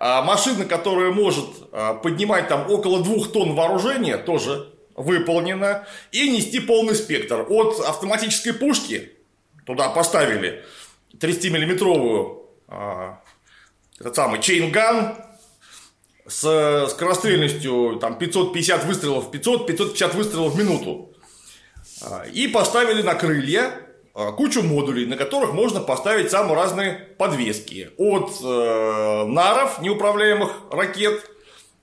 А 0.00 0.22
машина, 0.22 0.64
которая 0.64 1.10
может 1.10 1.46
а, 1.72 1.94
поднимать 1.94 2.48
там 2.48 2.70
около 2.70 3.02
2 3.02 3.28
тонн 3.28 3.54
вооружения, 3.54 4.16
тоже 4.16 4.72
выполнена. 4.94 5.86
И 6.12 6.30
нести 6.30 6.60
полный 6.60 6.94
спектр. 6.94 7.44
От 7.48 7.80
автоматической 7.80 8.54
пушки 8.54 9.12
туда 9.66 9.88
поставили 9.88 10.64
30-миллиметровую 11.18 12.46
а, 12.68 13.20
этот 13.98 14.14
самый 14.14 14.40
чейнган 14.40 15.16
с 16.28 16.86
скорострельностью 16.90 17.98
там, 18.00 18.18
550 18.18 18.84
выстрелов 18.84 19.26
в 19.26 19.30
500, 19.32 19.66
550 19.66 20.14
выстрелов 20.14 20.54
в 20.54 20.58
минуту. 20.58 21.12
И 22.32 22.46
поставили 22.46 23.02
на 23.02 23.14
крылья 23.16 23.87
кучу 24.36 24.62
модулей, 24.62 25.06
на 25.06 25.16
которых 25.16 25.52
можно 25.52 25.80
поставить 25.80 26.30
самые 26.30 26.56
разные 26.56 26.92
подвески. 27.18 27.90
От 27.96 28.32
э, 28.42 29.24
наров, 29.26 29.80
неуправляемых 29.80 30.50
ракет, 30.70 31.24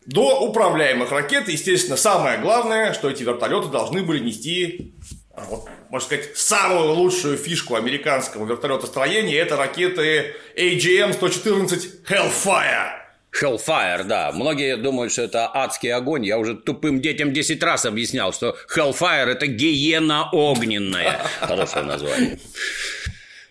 до 0.06 0.42
управляемых 0.42 1.12
ракет. 1.12 1.48
Естественно, 1.48 1.98
самое 1.98 2.39
главное, 2.39 2.94
что 2.94 3.10
эти 3.10 3.24
вертолеты 3.24 3.70
должны 3.70 4.04
были 4.04 4.20
нести, 4.20 4.94
а, 5.34 5.46
вот, 5.50 5.65
можно 5.89 6.06
сказать, 6.06 6.38
самую 6.38 6.94
лучшую 6.94 7.38
фишку 7.38 7.75
американского 7.75 8.46
вертолетостроения. 8.46 9.42
Это 9.42 9.58
ракеты 9.58 10.36
AGM-114 10.58 12.06
Hellfire. 12.08 13.05
Hellfire, 13.42 14.04
да. 14.04 14.32
Многие 14.32 14.77
думают, 14.77 15.12
что 15.12 15.24
это 15.24 15.50
адский 15.54 15.92
огонь. 15.92 16.25
Я 16.25 16.38
уже 16.38 16.56
тупым 16.56 17.01
детям 17.01 17.34
10 17.34 17.62
раз 17.63 17.86
объяснял, 17.86 18.34
что 18.34 18.56
Hellfire– 18.75 19.25
это 19.32 19.48
гиена 19.48 20.30
огненная. 20.32 21.22
Хорошее 21.39 21.86
название. 21.86 22.39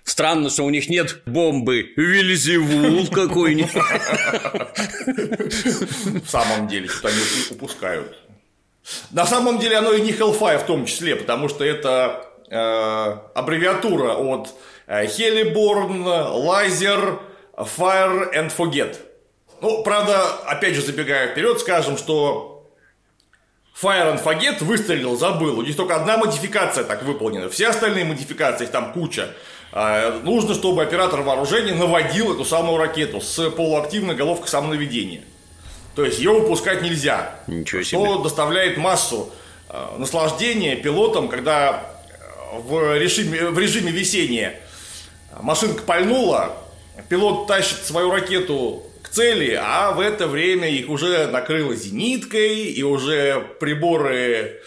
Странно, 0.04 0.50
что 0.50 0.64
у 0.64 0.70
них 0.70 0.88
нет 0.88 1.22
бомбы 1.26 1.92
Вильзевул 1.96 3.06
какой-нибудь. 3.08 3.82
В 6.24 6.28
самом 6.28 6.68
деле, 6.68 6.88
что 6.88 7.08
они 7.08 7.18
упускают. 7.50 8.18
На 9.10 9.26
самом 9.26 9.58
деле 9.58 9.78
оно 9.78 9.92
и 9.92 10.02
не 10.02 10.12
Hellfire 10.12 10.58
в 10.58 10.66
том 10.66 10.84
числе, 10.84 11.16
потому 11.16 11.48
что 11.48 11.64
это 11.64 12.26
э, 12.50 13.16
аббревиатура 13.34 14.12
от 14.12 14.50
э, 14.86 15.06
Heliborn, 15.06 16.04
Laser, 16.04 17.18
Fire 17.56 18.30
and 18.34 18.52
Forget. 18.54 18.98
Ну, 19.64 19.82
правда, 19.82 20.30
опять 20.44 20.74
же, 20.74 20.82
забегая 20.82 21.28
вперед, 21.28 21.58
скажем, 21.58 21.96
что 21.96 22.70
Fire 23.80 24.14
and 24.14 24.22
Forget 24.22 24.62
выстрелил, 24.62 25.16
забыл. 25.16 25.58
У 25.58 25.62
них 25.62 25.74
только 25.74 25.96
одна 25.96 26.18
модификация 26.18 26.84
так 26.84 27.02
выполнена. 27.02 27.48
Все 27.48 27.68
остальные 27.68 28.04
модификации, 28.04 28.64
их 28.64 28.70
там 28.70 28.92
куча. 28.92 29.30
А, 29.72 30.20
нужно, 30.22 30.52
чтобы 30.52 30.82
оператор 30.82 31.22
вооружения 31.22 31.72
наводил 31.72 32.34
эту 32.34 32.44
самую 32.44 32.76
ракету 32.76 33.22
с 33.22 33.50
полуактивной 33.52 34.14
головкой 34.14 34.48
самонаведения. 34.48 35.22
То 35.94 36.04
есть 36.04 36.18
ее 36.18 36.32
выпускать 36.32 36.82
нельзя. 36.82 37.34
Ничего 37.46 37.82
себе. 37.82 38.04
Что 38.04 38.22
доставляет 38.22 38.76
массу 38.76 39.30
а, 39.70 39.96
наслаждения 39.96 40.76
пилотам, 40.76 41.28
когда 41.28 41.90
в 42.52 42.98
режиме, 42.98 43.48
в 43.48 43.58
режиме 43.58 43.90
весения 43.90 44.60
машинка 45.40 45.84
пальнула, 45.84 46.54
пилот 47.08 47.46
тащит 47.46 47.82
свою 47.82 48.10
ракету 48.10 48.90
цели, 49.14 49.58
а 49.60 49.92
в 49.92 50.00
это 50.00 50.26
время 50.26 50.68
их 50.68 50.88
уже 50.88 51.28
накрыло 51.28 51.74
зениткой, 51.74 52.64
и 52.64 52.82
уже 52.82 53.44
приборы 53.60 54.60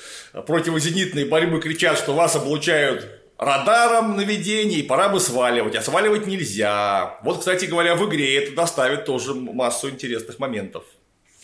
противозенитной 0.46 1.25
борьбы 1.25 1.60
кричат, 1.60 1.98
что 1.98 2.13
вас 2.13 2.36
облучают 2.36 3.08
радаром 3.38 4.16
наведения, 4.16 4.77
и 4.77 4.84
пора 4.84 5.10
бы 5.10 5.20
сваливать, 5.20 5.75
а 5.75 5.82
сваливать 5.82 6.27
нельзя. 6.27 7.20
Вот, 7.24 7.39
кстати 7.39 7.66
говоря, 7.66 7.96
в 7.96 8.08
игре 8.10 8.38
это 8.38 8.56
доставит 8.56 9.06
тоже 9.06 9.34
массу 9.34 9.89
интересных 9.89 10.39
моментов. 10.39 10.84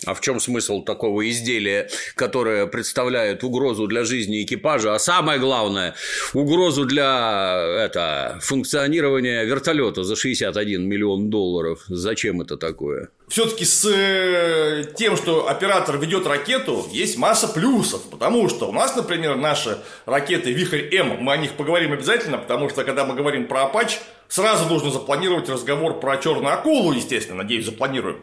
А 0.06 0.14
в 0.14 0.22
чем 0.22 0.40
смысл 0.40 0.84
такого 0.84 1.30
изделия, 1.30 1.90
которое 2.16 2.68
представляет 2.68 3.44
угрозу 3.44 3.88
для 3.88 4.04
жизни 4.04 4.44
экипажа, 4.44 4.94
а 4.96 5.00
самое 5.00 5.40
главное, 5.40 5.96
угрозу 6.34 6.86
для 6.86 7.64
это, 7.80 8.40
функционирования 8.42 9.44
вертолета 9.44 10.04
за 10.04 10.16
61 10.16 10.88
миллион 10.88 11.30
долларов? 11.30 11.84
Зачем 11.88 12.42
это 12.42 12.58
такое? 12.58 13.10
Все-таки 13.28 13.66
с 13.66 13.86
э, 13.86 14.84
тем, 14.96 15.18
что 15.18 15.48
оператор 15.48 15.98
ведет 15.98 16.28
ракету, 16.28 16.86
есть 16.92 17.18
масса 17.18 17.48
плюсов, 17.48 18.04
потому 18.12 18.48
что 18.50 18.68
у 18.70 18.72
нас, 18.72 18.96
например, 18.96 19.38
наши 19.38 19.80
ракеты 20.06 20.52
Вихрь 20.52 20.94
М, 20.94 21.18
мы 21.24 21.34
о 21.34 21.38
них 21.38 21.54
поговорим 21.54 21.94
обязательно, 21.94 22.38
потому 22.38 22.70
что 22.70 22.84
когда 22.84 23.06
мы 23.06 23.16
говорим 23.16 23.48
про 23.48 23.64
Апач, 23.64 24.00
сразу 24.28 24.68
нужно 24.68 24.92
запланировать 24.92 25.50
разговор 25.50 26.00
про 26.00 26.18
черную 26.18 26.54
акулу, 26.54 26.92
естественно, 26.92 27.44
надеюсь, 27.44 27.66
запланируем 27.66 28.20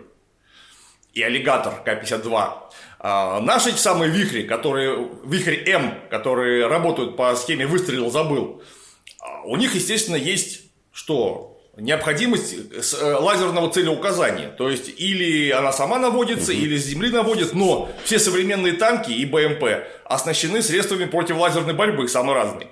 и 1.14 1.22
аллигатор 1.22 1.82
К-52. 1.84 2.52
А 3.02 3.40
наши 3.40 3.72
самые 3.72 4.10
вихри, 4.10 4.42
которые, 4.42 5.08
вихрь 5.24 5.68
М, 5.70 5.94
которые 6.10 6.66
работают 6.66 7.16
по 7.16 7.34
схеме 7.34 7.66
выстрелил, 7.66 8.10
забыл, 8.10 8.62
а 9.20 9.42
у 9.44 9.56
них, 9.56 9.74
естественно, 9.74 10.16
есть 10.16 10.62
что? 10.92 11.58
Необходимость 11.76 12.54
э, 12.54 13.14
лазерного 13.14 13.70
целеуказания. 13.70 14.50
То 14.50 14.68
есть, 14.68 14.90
или 14.98 15.50
она 15.50 15.72
сама 15.72 15.98
наводится, 15.98 16.52
или 16.52 16.76
с 16.76 16.84
земли 16.84 17.10
наводит, 17.10 17.54
но 17.54 17.90
все 18.04 18.18
современные 18.18 18.74
танки 18.74 19.12
и 19.12 19.24
БМП 19.24 19.64
оснащены 20.04 20.62
средствами 20.62 21.06
противолазерной 21.06 21.72
борьбы, 21.72 22.08
самые 22.08 22.34
разные. 22.34 22.68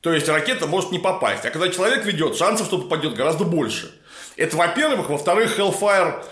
То 0.00 0.12
есть, 0.12 0.28
ракета 0.28 0.66
может 0.66 0.90
не 0.90 0.98
попасть. 0.98 1.46
А 1.46 1.50
когда 1.50 1.68
человек 1.70 2.04
ведет, 2.04 2.36
шансов, 2.36 2.66
что 2.66 2.78
попадет, 2.78 3.14
гораздо 3.14 3.44
больше. 3.44 3.94
Это, 4.36 4.56
во-первых. 4.56 5.08
Во-вторых, 5.08 5.58
Hellfire 5.58 6.24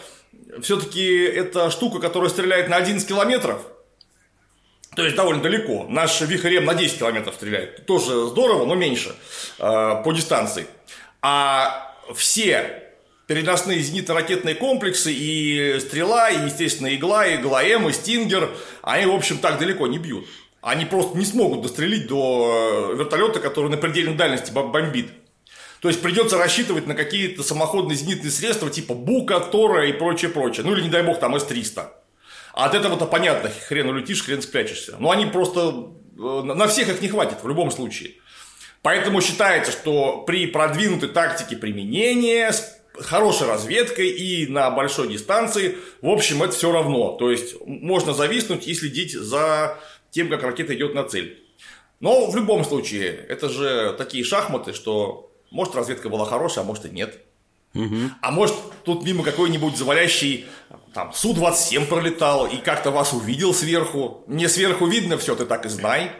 все-таки 0.62 1.24
это 1.24 1.70
штука, 1.70 1.98
которая 1.98 2.30
стреляет 2.30 2.68
на 2.68 2.76
11 2.76 3.06
километров. 3.06 3.62
То 4.94 5.04
есть 5.04 5.16
довольно 5.16 5.42
далеко. 5.42 5.86
Наш 5.88 6.20
Вихрем 6.20 6.64
на 6.66 6.74
10 6.74 6.98
километров 6.98 7.34
стреляет. 7.34 7.86
Тоже 7.86 8.26
здорово, 8.26 8.66
но 8.66 8.74
меньше 8.74 9.14
э, 9.58 10.02
по 10.04 10.12
дистанции. 10.12 10.66
А 11.22 11.96
все 12.14 12.82
переносные 13.26 13.78
зенитно-ракетные 13.80 14.54
комплексы 14.54 15.12
и 15.12 15.78
стрела, 15.80 16.28
и, 16.30 16.44
естественно, 16.44 16.94
игла, 16.94 17.26
и 17.26 17.36
игла 17.36 17.64
М, 17.64 17.88
и 17.88 17.92
Стингер, 17.92 18.50
они, 18.82 19.06
в 19.06 19.14
общем, 19.14 19.38
так 19.38 19.58
далеко 19.58 19.86
не 19.86 19.98
бьют. 19.98 20.26
Они 20.60 20.84
просто 20.84 21.16
не 21.16 21.24
смогут 21.24 21.62
дострелить 21.62 22.06
до 22.06 22.90
э, 22.92 22.96
вертолета, 22.96 23.40
который 23.40 23.70
на 23.70 23.78
предельной 23.78 24.14
дальности 24.14 24.50
бомбит. 24.52 25.10
То 25.82 25.88
есть 25.88 26.00
придется 26.00 26.38
рассчитывать 26.38 26.86
на 26.86 26.94
какие-то 26.94 27.42
самоходные 27.42 27.96
зенитные 27.96 28.30
средства 28.30 28.70
типа 28.70 28.94
Бука, 28.94 29.40
Тора 29.40 29.88
и 29.88 29.92
прочее, 29.92 30.30
прочее. 30.30 30.64
Ну 30.64 30.74
или 30.74 30.82
не 30.82 30.88
дай 30.88 31.02
бог 31.02 31.18
там 31.18 31.34
С-300. 31.34 31.88
А 32.54 32.66
от 32.66 32.74
этого-то 32.76 33.04
понятно, 33.04 33.50
хрен 33.66 33.88
улетишь, 33.88 34.22
хрен 34.22 34.42
спрячешься. 34.42 34.94
Но 35.00 35.10
они 35.10 35.26
просто, 35.26 35.88
э, 36.16 36.42
на 36.44 36.68
всех 36.68 36.88
их 36.88 37.02
не 37.02 37.08
хватит 37.08 37.42
в 37.42 37.48
любом 37.48 37.72
случае. 37.72 38.12
Поэтому 38.82 39.20
считается, 39.20 39.72
что 39.72 40.22
при 40.24 40.46
продвинутой 40.46 41.08
тактике 41.08 41.56
применения, 41.56 42.52
с 42.52 42.80
хорошей 42.94 43.48
разведкой 43.48 44.10
и 44.10 44.46
на 44.46 44.70
большой 44.70 45.08
дистанции, 45.08 45.78
в 46.00 46.08
общем, 46.08 46.44
это 46.44 46.52
все 46.52 46.70
равно. 46.70 47.16
То 47.16 47.28
есть, 47.32 47.56
можно 47.66 48.14
зависнуть 48.14 48.68
и 48.68 48.74
следить 48.74 49.14
за 49.14 49.78
тем, 50.12 50.28
как 50.28 50.44
ракета 50.44 50.76
идет 50.76 50.94
на 50.94 51.02
цель. 51.02 51.42
Но 51.98 52.30
в 52.30 52.36
любом 52.36 52.64
случае, 52.64 53.26
это 53.28 53.48
же 53.48 53.96
такие 53.98 54.22
шахматы, 54.22 54.74
что 54.74 55.31
может, 55.52 55.74
разведка 55.74 56.08
была 56.08 56.24
хорошая, 56.24 56.64
а 56.64 56.66
может 56.66 56.86
и 56.86 56.90
нет. 56.90 57.20
Угу. 57.74 57.96
А 58.20 58.30
может, 58.30 58.54
тут 58.84 59.04
мимо 59.04 59.22
какой-нибудь 59.22 59.76
завалящий 59.76 60.46
там 60.92 61.12
Су-27 61.12 61.86
пролетал 61.86 62.46
и 62.46 62.56
как-то 62.58 62.90
вас 62.90 63.12
увидел 63.12 63.54
сверху. 63.54 64.24
Мне 64.26 64.48
сверху 64.48 64.86
видно 64.86 65.16
все, 65.16 65.34
ты 65.34 65.46
так 65.46 65.64
и 65.64 65.68
знай. 65.68 66.12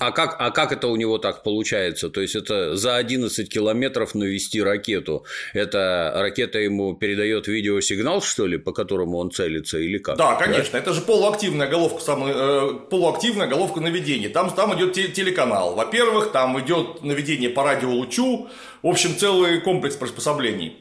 А 0.00 0.12
как, 0.12 0.36
а 0.38 0.50
как 0.50 0.72
это 0.72 0.88
у 0.88 0.96
него 0.96 1.18
так 1.18 1.42
получается? 1.42 2.08
То 2.08 2.22
есть 2.22 2.34
это 2.34 2.74
за 2.74 2.96
11 2.96 3.52
километров 3.52 4.14
навести 4.14 4.62
ракету. 4.62 5.26
Это 5.52 6.12
ракета 6.16 6.58
ему 6.58 6.94
передает 6.94 7.48
видеосигнал, 7.48 8.22
что 8.22 8.46
ли, 8.46 8.56
по 8.56 8.72
которому 8.72 9.18
он 9.18 9.30
целится, 9.30 9.76
или 9.78 9.98
как? 9.98 10.16
Да, 10.16 10.36
конечно. 10.36 10.72
Да? 10.72 10.78
Это 10.78 10.94
же 10.94 11.02
полуактивная 11.02 11.68
головка, 11.68 12.00
самая, 12.00 12.34
э, 12.34 12.72
полуактивная 12.88 13.46
головка 13.46 13.80
наведения. 13.80 14.30
Там, 14.30 14.50
там 14.54 14.74
идет 14.74 14.94
телеканал. 14.94 15.74
Во-первых, 15.74 16.32
там 16.32 16.58
идет 16.58 17.02
наведение 17.02 17.50
по 17.50 17.62
радиолучу. 17.62 18.48
В 18.82 18.86
общем, 18.86 19.14
целый 19.18 19.60
комплекс 19.60 19.96
приспособлений. 19.96 20.78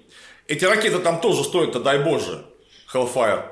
Эти 0.48 0.64
ракеты 0.64 1.00
там 1.00 1.20
тоже 1.20 1.44
стоят, 1.44 1.84
дай 1.84 2.00
боже, 2.00 2.46
Hellfire. 2.94 3.44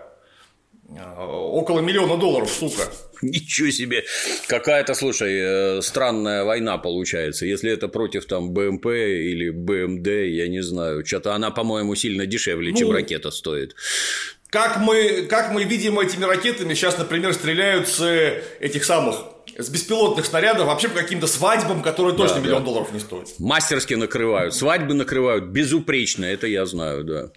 Э, 0.95 1.25
около 1.25 1.81
миллиона 1.81 2.15
долларов, 2.15 2.49
сука. 2.49 2.89
Ничего 3.21 3.69
себе. 3.71 4.05
Какая-то, 4.47 4.93
слушай, 4.93 5.33
э, 5.39 5.81
странная 5.81 6.43
война 6.43 6.77
получается. 6.77 7.45
Если 7.45 7.71
это 7.71 7.87
против 7.87 8.25
там 8.25 8.51
БМП 8.51 8.87
или 8.87 9.49
БМД, 9.49 10.07
я 10.07 10.47
не 10.47 10.61
знаю. 10.61 11.05
Что-то 11.05 11.33
она, 11.33 11.51
по-моему, 11.51 11.95
сильно 11.95 12.25
дешевле, 12.25 12.71
ну, 12.71 12.77
чем 12.77 12.91
ракета 12.91 13.31
стоит. 13.31 13.75
Как 14.49 14.77
мы, 14.79 15.27
как 15.29 15.51
мы 15.51 15.63
видим 15.63 15.99
этими 15.99 16.23
ракетами, 16.23 16.73
сейчас, 16.73 16.97
например, 16.97 17.33
стреляют 17.33 17.87
с 17.87 18.01
этих 18.59 18.85
самых 18.85 19.36
с 19.57 19.69
беспилотных 19.69 20.25
снарядов 20.25 20.67
вообще 20.67 20.89
по 20.89 20.99
каким-то 20.99 21.27
свадьбам, 21.27 21.81
которые 21.81 22.15
точно 22.15 22.35
да, 22.35 22.41
миллион 22.41 22.63
да. 22.63 22.65
долларов 22.65 22.93
не 22.93 22.99
стоят. 22.99 23.27
Мастерски 23.39 23.95
накрывают. 23.95 24.53
Свадьбы 24.53 24.93
накрывают 24.93 25.45
безупречно, 25.45 26.25
это 26.25 26.47
я 26.47 26.65
знаю, 26.65 27.03
да. 27.03 27.29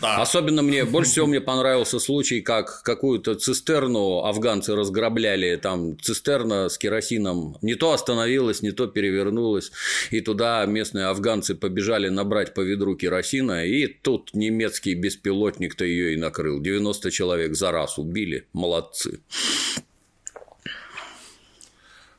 да. 0.00 0.16
Особенно 0.16 0.62
мне, 0.62 0.84
больше 0.84 1.10
всего 1.10 1.26
мне 1.26 1.40
понравился 1.40 1.98
случай, 1.98 2.40
как 2.40 2.82
какую-то 2.82 3.34
цистерну 3.34 4.24
афганцы 4.24 4.74
разграбляли, 4.74 5.56
там 5.56 5.98
цистерна 6.00 6.68
с 6.68 6.78
керосином 6.78 7.56
не 7.62 7.74
то 7.74 7.92
остановилась, 7.92 8.62
не 8.62 8.70
то 8.70 8.86
перевернулась, 8.86 9.72
и 10.10 10.20
туда 10.20 10.64
местные 10.66 11.06
афганцы 11.06 11.54
побежали 11.54 12.08
набрать 12.08 12.54
по 12.54 12.60
ведру 12.60 12.96
керосина, 12.96 13.64
и 13.66 13.86
тут 13.86 14.30
немецкий 14.34 14.94
беспилотник-то 14.94 15.84
ее 15.84 16.14
и 16.14 16.16
накрыл. 16.16 16.60
90 16.60 17.10
человек 17.10 17.54
за 17.54 17.72
раз 17.72 17.98
убили, 17.98 18.46
молодцы. 18.52 19.20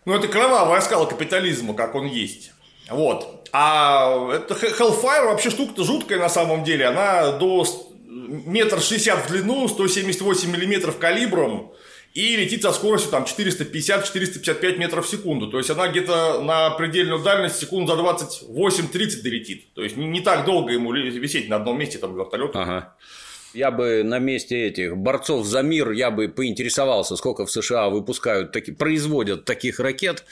Ну, 0.08 0.16
это 0.16 0.30
кровавая 0.30 0.80
скала 0.80 1.06
капитализма, 1.06 1.74
как 1.74 1.94
он 1.94 2.06
есть. 2.06 2.52
Вот. 2.90 3.50
А 3.52 4.32
это 4.32 4.54
Hellfire 4.54 5.26
вообще 5.26 5.50
штука-то 5.50 5.84
жуткая 5.84 6.18
на 6.18 6.30
самом 6.30 6.64
деле. 6.64 6.86
Она 6.86 7.34
до 7.34 7.66
метр 8.06 8.80
шестьдесят 8.80 9.26
в 9.26 9.28
длину, 9.30 9.68
178 9.68 10.50
миллиметров 10.50 10.98
калибром 10.98 11.74
и 12.14 12.38
летит 12.38 12.62
со 12.62 12.72
скоростью 12.72 13.12
там 13.12 13.26
450-455 13.26 14.78
метров 14.78 15.06
в 15.06 15.10
секунду. 15.10 15.52
То 15.52 15.58
есть 15.58 15.70
она 15.72 15.90
где-то 15.90 16.42
на 16.42 16.70
предельную 16.70 17.22
дальность 17.22 17.60
секунд 17.60 17.90
за 17.90 17.96
28-30 17.96 19.22
долетит. 19.24 19.74
То 19.74 19.84
есть 19.84 19.98
не, 19.98 20.08
не 20.08 20.22
так 20.22 20.46
долго 20.46 20.72
ему 20.72 20.94
висеть 20.94 21.50
на 21.50 21.58
одном 21.58 21.78
месте 21.78 21.98
там 21.98 22.16
вертолет. 22.16 22.52
Ага. 22.56 22.96
Я 23.58 23.72
бы 23.72 24.04
на 24.04 24.20
месте 24.20 24.68
этих 24.68 24.96
борцов 24.96 25.48
за 25.48 25.64
мир, 25.64 25.90
я 25.90 26.12
бы 26.12 26.28
поинтересовался, 26.28 27.16
сколько 27.16 27.48
в 27.48 27.52
США 27.52 27.90
выпускают, 27.90 28.52
таки, 28.52 28.72
производят 28.72 29.46
таких 29.46 29.80
ракет, 29.80 30.26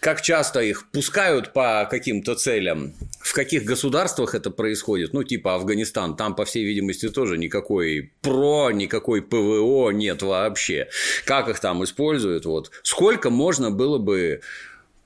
как 0.00 0.20
часто 0.20 0.58
их 0.58 0.90
пускают 0.90 1.52
по 1.52 1.86
каким-то 1.88 2.34
целям, 2.34 2.92
в 3.20 3.32
каких 3.34 3.62
государствах 3.62 4.34
это 4.34 4.50
происходит, 4.50 5.12
ну, 5.12 5.22
типа 5.22 5.54
Афганистан, 5.54 6.16
там, 6.16 6.34
по 6.34 6.44
всей 6.44 6.64
видимости, 6.64 7.08
тоже 7.08 7.38
никакой 7.38 8.10
ПРО, 8.20 8.72
никакой 8.72 9.22
ПВО 9.22 9.90
нет 9.90 10.22
вообще. 10.22 10.88
Как 11.24 11.48
их 11.48 11.60
там 11.60 11.84
используют, 11.84 12.46
вот. 12.46 12.72
Сколько 12.82 13.30
можно 13.30 13.70
было 13.70 13.98
бы 13.98 14.40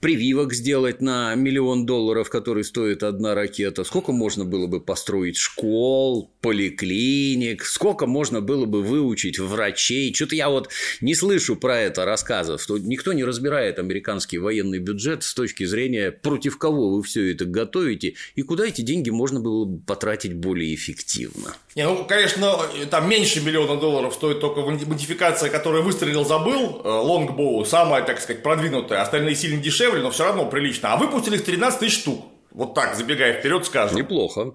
прививок 0.01 0.55
сделать 0.55 1.03
на 1.03 1.35
миллион 1.35 1.85
долларов, 1.85 2.31
который 2.31 2.65
стоит 2.65 3.03
одна 3.03 3.35
ракета, 3.35 3.85
сколько 3.85 4.13
можно 4.13 4.47
было 4.47 4.67
бы 4.67 4.81
построить 4.81 5.37
школ, 5.37 6.31
поликлиник, 6.41 7.65
сколько 7.65 8.07
можно 8.07 8.41
было 8.41 8.65
бы 8.65 8.83
выучить 8.83 9.39
врачей. 9.39 10.13
Что-то 10.15 10.37
я 10.37 10.49
вот 10.49 10.71
не 11.03 11.15
слышу 11.15 11.55
про 11.55 11.79
это 11.79 12.07
рассказов, 12.07 12.63
что 12.63 12.79
никто 12.79 13.13
не 13.13 13.25
разбирает 13.25 13.79
американский 13.79 14.39
военный 14.39 14.79
бюджет 14.79 15.23
с 15.23 15.35
точки 15.35 15.65
зрения, 15.65 16.11
против 16.11 16.57
кого 16.57 16.97
вы 16.97 17.03
все 17.03 17.33
это 17.33 17.45
готовите 17.45 18.15
и 18.35 18.43
куда 18.43 18.67
эти 18.67 18.81
деньги 18.81 19.11
можно 19.11 19.39
было 19.39 19.67
бы 19.67 19.83
потратить 19.83 20.33
более 20.33 20.75
эффективно. 20.75 21.55
Не, 21.77 21.85
ну, 21.85 22.07
конечно, 22.07 22.59
там 22.91 23.07
меньше 23.07 23.43
миллиона 23.43 23.79
долларов 23.79 24.15
стоит 24.15 24.41
только 24.41 24.63
модификация, 24.63 25.51
которая 25.51 25.83
выстрелил, 25.83 26.25
забыл, 26.25 26.81
лонгбоу, 26.85 27.67
самая, 27.67 28.03
так 28.03 28.19
сказать, 28.19 28.43
продвинутая, 28.43 29.03
остальные 29.03 29.35
сильно 29.35 29.61
дешевле, 29.61 29.90
но 29.99 30.11
все 30.11 30.25
равно 30.25 30.47
прилично. 30.47 30.93
А 30.93 30.97
выпустили 30.97 31.37
их 31.37 31.45
13 31.45 31.81
тысяч 31.81 32.01
штук. 32.01 32.25
Вот 32.53 32.75
так, 32.75 32.95
забегая 32.95 33.39
вперед, 33.39 33.67
скажем. 33.67 33.97
Неплохо. 33.97 34.55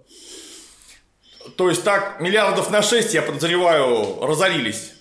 То 1.58 1.70
есть 1.70 1.84
так 1.84 2.20
миллиардов 2.20 2.72
на 2.72 2.82
6, 2.82 3.14
я 3.14 3.22
подозреваю, 3.22 4.20
разорились. 4.22 4.95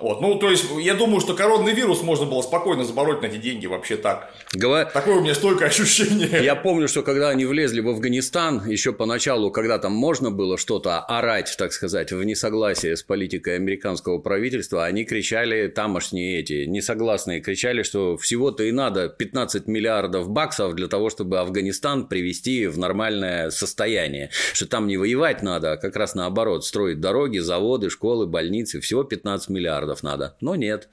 Вот, 0.00 0.22
ну, 0.22 0.38
то 0.38 0.50
есть, 0.50 0.64
я 0.80 0.94
думаю, 0.94 1.20
что 1.20 1.34
коронный 1.34 1.72
вирус 1.72 2.02
можно 2.02 2.24
было 2.24 2.40
спокойно 2.40 2.84
забороть 2.84 3.20
на 3.20 3.26
эти 3.26 3.36
деньги 3.36 3.66
вообще 3.66 3.96
так. 3.96 4.32
Говор... 4.54 4.86
Такое 4.86 5.16
у 5.16 5.20
меня 5.20 5.34
столько 5.34 5.66
ощущение. 5.66 6.42
Я 6.42 6.56
помню, 6.56 6.88
что 6.88 7.02
когда 7.02 7.28
они 7.28 7.44
влезли 7.44 7.80
в 7.80 7.88
Афганистан, 7.88 8.66
еще 8.66 8.94
поначалу, 8.94 9.50
когда 9.50 9.78
там 9.78 9.92
можно 9.92 10.30
было 10.30 10.56
что-то 10.56 11.00
орать, 11.00 11.54
так 11.58 11.72
сказать, 11.72 12.12
в 12.12 12.24
несогласии 12.24 12.94
с 12.94 13.02
политикой 13.02 13.56
американского 13.56 14.18
правительства, 14.18 14.86
они 14.86 15.04
кричали, 15.04 15.68
тамошние 15.68 16.40
эти 16.40 16.64
несогласные, 16.64 17.40
кричали, 17.40 17.82
что 17.82 18.16
всего-то 18.16 18.64
и 18.64 18.72
надо 18.72 19.10
15 19.10 19.66
миллиардов 19.66 20.30
баксов 20.30 20.74
для 20.74 20.88
того, 20.88 21.10
чтобы 21.10 21.40
Афганистан 21.40 22.08
привести 22.08 22.66
в 22.68 22.78
нормальное 22.78 23.50
состояние. 23.50 24.30
Что 24.54 24.66
там 24.66 24.86
не 24.86 24.96
воевать 24.96 25.42
надо, 25.42 25.72
а 25.72 25.76
как 25.76 25.94
раз 25.96 26.14
наоборот, 26.14 26.64
строить 26.64 27.00
дороги, 27.00 27.38
заводы, 27.38 27.90
школы, 27.90 28.26
больницы, 28.26 28.80
всего 28.80 29.04
15 29.04 29.50
миллиардов 29.50 29.89
миллиардов 29.90 30.02
надо. 30.02 30.36
Но 30.40 30.54
нет. 30.54 30.88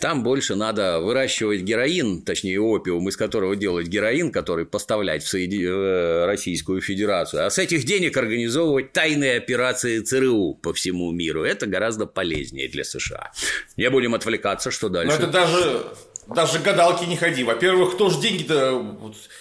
Там 0.00 0.22
больше 0.22 0.54
надо 0.54 1.00
выращивать 1.00 1.60
героин, 1.60 2.22
точнее 2.22 2.60
опиум, 2.60 3.08
из 3.08 3.16
которого 3.16 3.56
делать 3.56 3.88
героин, 3.88 4.30
который 4.32 4.64
поставлять 4.64 5.22
в 5.22 5.28
Соеди... 5.28 5.64
Э, 5.64 6.26
Российскую 6.26 6.80
Федерацию. 6.80 7.46
А 7.46 7.50
с 7.50 7.58
этих 7.58 7.84
денег 7.84 8.16
организовывать 8.16 8.92
тайные 8.92 9.36
операции 9.36 10.00
ЦРУ 10.00 10.54
по 10.54 10.72
всему 10.72 11.12
миру. 11.12 11.44
Это 11.44 11.66
гораздо 11.66 12.06
полезнее 12.06 12.68
для 12.68 12.84
США. 12.84 13.32
Не 13.76 13.90
будем 13.90 14.14
отвлекаться, 14.14 14.70
что 14.70 14.88
дальше. 14.88 15.16
Но 15.16 15.22
это 15.22 15.32
даже 15.32 15.84
даже 16.26 16.58
гадалки 16.60 17.04
не 17.04 17.16
ходи. 17.16 17.44
Во-первых, 17.44 17.94
кто 17.94 18.08
же 18.10 18.20
деньги-то 18.20 18.96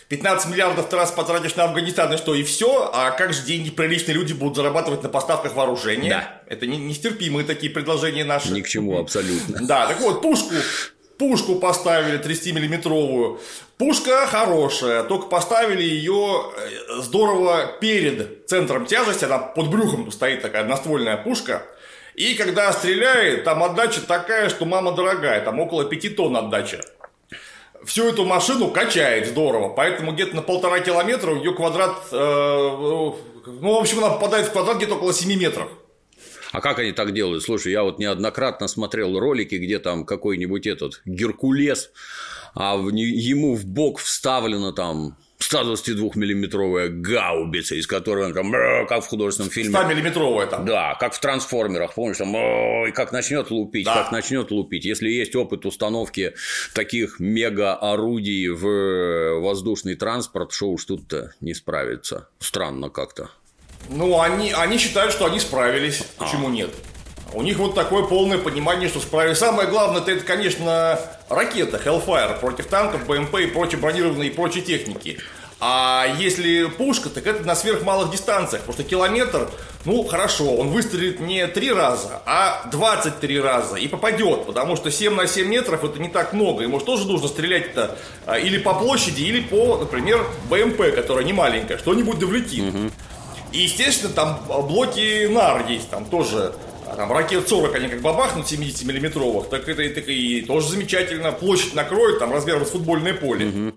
15 0.10 0.52
миллиардов 0.52 0.91
раз 0.94 1.12
потратишь 1.12 1.56
на 1.56 1.65
Афганистан 1.65 2.13
и 2.13 2.17
что, 2.17 2.34
и 2.34 2.44
все? 2.44 2.89
А 2.94 3.12
как 3.12 3.34
же 3.34 3.44
деньги 3.44 3.70
приличные 3.70 4.15
люди 4.15 4.34
будут 4.34 4.56
зарабатывать 4.56 5.04
на 5.04 5.10
поставках 5.10 5.56
вооружения? 5.56 6.10
Да. 6.10 6.41
Это 6.48 6.65
не, 6.65 6.78
нестерпимые 6.78 7.46
такие 7.46 7.72
предложения 7.72 8.24
наши. 8.24 8.52
Ни 8.52 8.62
к 8.62 8.67
чему 8.67 9.00
абсолютно. 9.00 9.60
Да, 9.65 9.88
так 9.88 10.00
вот, 10.02 10.22
пушку 10.22 10.56
пушку 11.22 11.56
поставили 11.56 12.20
30-миллиметровую. 12.20 13.39
Пушка 13.78 14.26
хорошая, 14.26 15.04
только 15.04 15.28
поставили 15.28 15.84
ее 15.84 16.52
э, 16.58 17.02
здорово 17.02 17.74
перед 17.80 18.48
центром 18.48 18.88
тяжести, 18.88 19.26
она 19.26 19.38
под 19.38 19.70
брюхом 19.70 20.12
стоит 20.12 20.41
такая 20.41 20.63
одноствольная 20.63 21.17
пушка. 21.17 21.63
И 22.15 22.36
когда 22.36 22.71
стреляет, 22.74 23.43
там 23.43 23.63
отдача 23.63 24.02
такая, 24.02 24.50
что 24.50 24.65
мама 24.65 24.91
дорогая, 24.91 25.41
там 25.41 25.60
около 25.60 25.86
5 25.86 26.15
тонн 26.15 26.36
отдача. 26.38 26.82
Всю 27.84 28.10
эту 28.10 28.26
машину 28.26 28.69
качает 28.69 29.28
здорово, 29.28 29.69
поэтому 29.69 30.12
где-то 30.12 30.36
на 30.36 30.41
полтора 30.41 30.82
километра 30.82 31.36
ее 31.36 31.54
квадрат, 31.54 31.97
э, 32.12 32.15
ну, 32.15 33.17
в 33.45 33.80
общем, 33.80 34.00
она 34.00 34.10
попадает 34.12 34.47
в 34.47 34.52
квадрат 34.52 34.78
где-то 34.78 34.95
около 34.95 35.13
7 35.13 35.34
метров. 35.39 35.67
А 36.52 36.60
как 36.60 36.80
они 36.80 36.91
так 36.91 37.13
делают? 37.13 37.43
Слушай, 37.43 37.71
я 37.71 37.84
вот 37.84 37.97
неоднократно 37.97 38.67
смотрел 38.67 39.17
ролики, 39.17 39.56
где 39.56 39.80
там 39.80 40.06
какой-нибудь 40.06 40.67
этот 40.67 41.02
Геркулес, 41.06 41.91
а 42.54 42.76
в, 42.76 42.89
ему 42.89 43.56
в 43.56 43.65
бок 43.65 44.00
вставлено 44.00 44.74
там 44.74 45.17
122-миллиметровая 45.41 46.89
гаубица, 46.89 47.75
из 47.75 47.88
которой 47.88 48.27
он 48.27 48.34
там, 48.34 48.51
как 48.88 49.04
в 49.04 49.08
художественном 49.08 49.51
фильме. 49.51 49.75
100-миллиметровая 49.75 50.47
там. 50.47 50.65
Да, 50.65 50.95
как 50.95 51.13
в 51.13 51.19
трансформерах, 51.19 51.93
помнишь, 51.93 52.17
там, 52.17 52.34
ой, 52.36 52.91
как 52.91 53.12
начнет 53.12 53.51
лупить, 53.51 53.86
да. 53.86 53.95
как 53.95 54.12
начнет 54.12 54.51
лупить. 54.51 54.86
Если 54.86 55.10
есть 55.10 55.36
опыт 55.36 55.65
установки 55.65 56.34
таких 56.73 57.19
мега-орудий 57.19 58.47
в 58.49 59.39
воздушный 59.41 59.95
транспорт, 59.95 60.51
что 60.51 60.69
уж 60.69 60.86
тут-то 60.86 61.34
не 61.41 61.54
справится. 61.54 62.30
Странно 62.39 62.89
как-то. 62.89 63.30
Ну, 63.89 64.21
они, 64.21 64.51
они 64.51 64.77
считают, 64.77 65.12
что 65.12 65.25
они 65.25 65.39
справились. 65.39 66.04
А. 66.17 66.23
Почему 66.23 66.49
нет? 66.49 66.69
У 67.34 67.41
них 67.41 67.58
вот 67.58 67.76
такое 67.76 68.04
полное 68.04 68.38
понимание, 68.38 68.89
что 68.89 69.00
справились. 69.00 69.38
Самое 69.38 69.70
главное, 69.70 70.02
это, 70.02 70.26
конечно, 70.26 71.00
ракета 71.30 71.82
Hellfire 71.84 72.39
против 72.39 72.67
танков, 72.67 73.06
БМП 73.06 73.36
и 73.39 73.48
прочей 73.48 73.78
бронированной 73.78 74.28
и 74.28 74.32
прочей 74.32 74.62
техники. 74.62 75.17
А 75.63 76.08
если 76.17 76.65
пушка, 76.65 77.10
так 77.10 77.28
это 77.28 77.46
на 77.46 77.56
сверхмалых 77.56 78.10
дистанциях. 78.10 78.63
Потому 78.63 78.74
что 78.74 78.84
километр, 78.84 79.48
ну 79.86 80.04
хорошо, 80.04 80.56
он 80.56 80.70
выстрелит 80.70 81.20
не 81.20 81.46
три 81.46 81.72
раза, 81.72 82.20
а 82.26 82.67
23 82.72 83.39
раза 83.39 83.76
и 83.76 83.88
попадет. 83.88 84.48
Потому 84.48 84.76
что 84.76 84.89
7 84.89 85.13
на 85.13 85.28
7 85.28 85.48
метров 85.48 85.84
это 85.84 86.00
не 86.00 86.10
так 86.10 86.34
много. 86.34 86.63
Ему 86.63 86.80
же 86.80 86.86
тоже 86.86 87.06
нужно 87.06 87.28
стрелять-то 87.28 87.96
а, 88.26 88.39
или 88.39 88.58
по 88.58 88.74
площади, 88.74 89.22
или 89.22 89.39
по, 89.39 89.78
например, 89.78 90.26
БМП, 90.50 90.96
которая 90.96 91.24
не 91.24 91.34
маленькая. 91.34 91.78
Что-нибудь 91.78 92.17
да 92.17 92.26
влетит. 92.26 92.74
Угу. 92.74 92.91
И, 93.52 93.60
естественно, 93.60 94.12
там 94.13 94.41
блоки 94.48 95.28
НАР 95.28 95.67
есть, 95.70 95.91
там 95.91 96.06
тоже 96.06 96.56
а 96.91 96.95
там 96.97 97.12
ракет 97.12 97.47
40, 97.47 97.73
они 97.75 97.88
как 97.88 98.01
бабахнут 98.01 98.51
70-миллиметровых, 98.51 99.49
так 99.49 99.69
это, 99.69 99.82
это 99.82 100.01
и 100.01 100.41
тоже 100.41 100.67
замечательно. 100.67 101.32
Площадь 101.32 101.73
накроет, 101.73 102.19
там 102.19 102.34
размером 102.34 102.65
с 102.65 102.71
футбольное 102.71 103.13
поле. 103.13 103.47
Угу. 103.47 103.75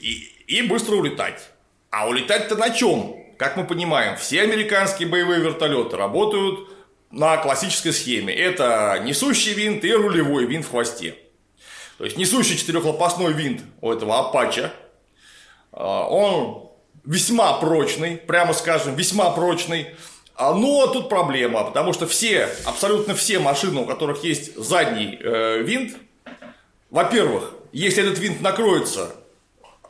И, 0.00 0.32
и 0.46 0.62
быстро 0.62 0.94
улетать. 0.94 1.50
А 1.90 2.06
улетать-то 2.06 2.54
на 2.54 2.70
чем? 2.70 3.16
Как 3.36 3.56
мы 3.56 3.64
понимаем, 3.64 4.16
все 4.16 4.42
американские 4.42 5.08
боевые 5.08 5.40
вертолеты 5.40 5.96
работают 5.96 6.68
на 7.10 7.36
классической 7.38 7.92
схеме. 7.92 8.32
Это 8.32 9.02
несущий 9.04 9.54
винт 9.54 9.84
и 9.84 9.92
рулевой 9.92 10.46
винт 10.46 10.66
в 10.66 10.70
хвосте. 10.70 11.16
То 11.96 12.04
есть 12.04 12.16
несущий 12.16 12.56
четырехлопастной 12.56 13.32
винт 13.32 13.62
у 13.80 13.90
этого 13.90 14.20
Апача, 14.20 14.72
он 15.72 16.70
весьма 17.04 17.54
прочный, 17.54 18.18
прямо 18.18 18.52
скажем, 18.52 18.94
весьма 18.94 19.30
прочный. 19.32 19.88
А, 20.38 20.54
но 20.54 20.86
тут 20.86 21.08
проблема, 21.08 21.64
потому 21.64 21.92
что 21.92 22.06
все, 22.06 22.48
абсолютно 22.64 23.16
все 23.16 23.40
машины, 23.40 23.80
у 23.80 23.86
которых 23.86 24.22
есть 24.22 24.56
задний 24.56 25.18
э, 25.20 25.62
винт, 25.62 25.96
во-первых, 26.90 27.54
если 27.72 28.04
этот 28.04 28.20
винт 28.20 28.40
накроется, 28.40 29.16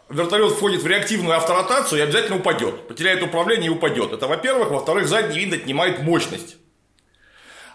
вертолет 0.09 0.53
входит 0.53 0.83
в 0.83 0.87
реактивную 0.87 1.37
авторотацию 1.37 1.99
и 1.99 2.03
обязательно 2.03 2.39
упадет. 2.39 2.89
Потеряет 2.89 3.23
управление 3.23 3.67
и 3.67 3.75
упадет. 3.75 4.11
Это 4.15 4.27
во-первых. 4.27 4.71
Во-вторых, 4.71 5.07
задний 5.07 5.39
винт 5.39 5.53
отнимает 5.53 6.03
мощность. 6.03 6.57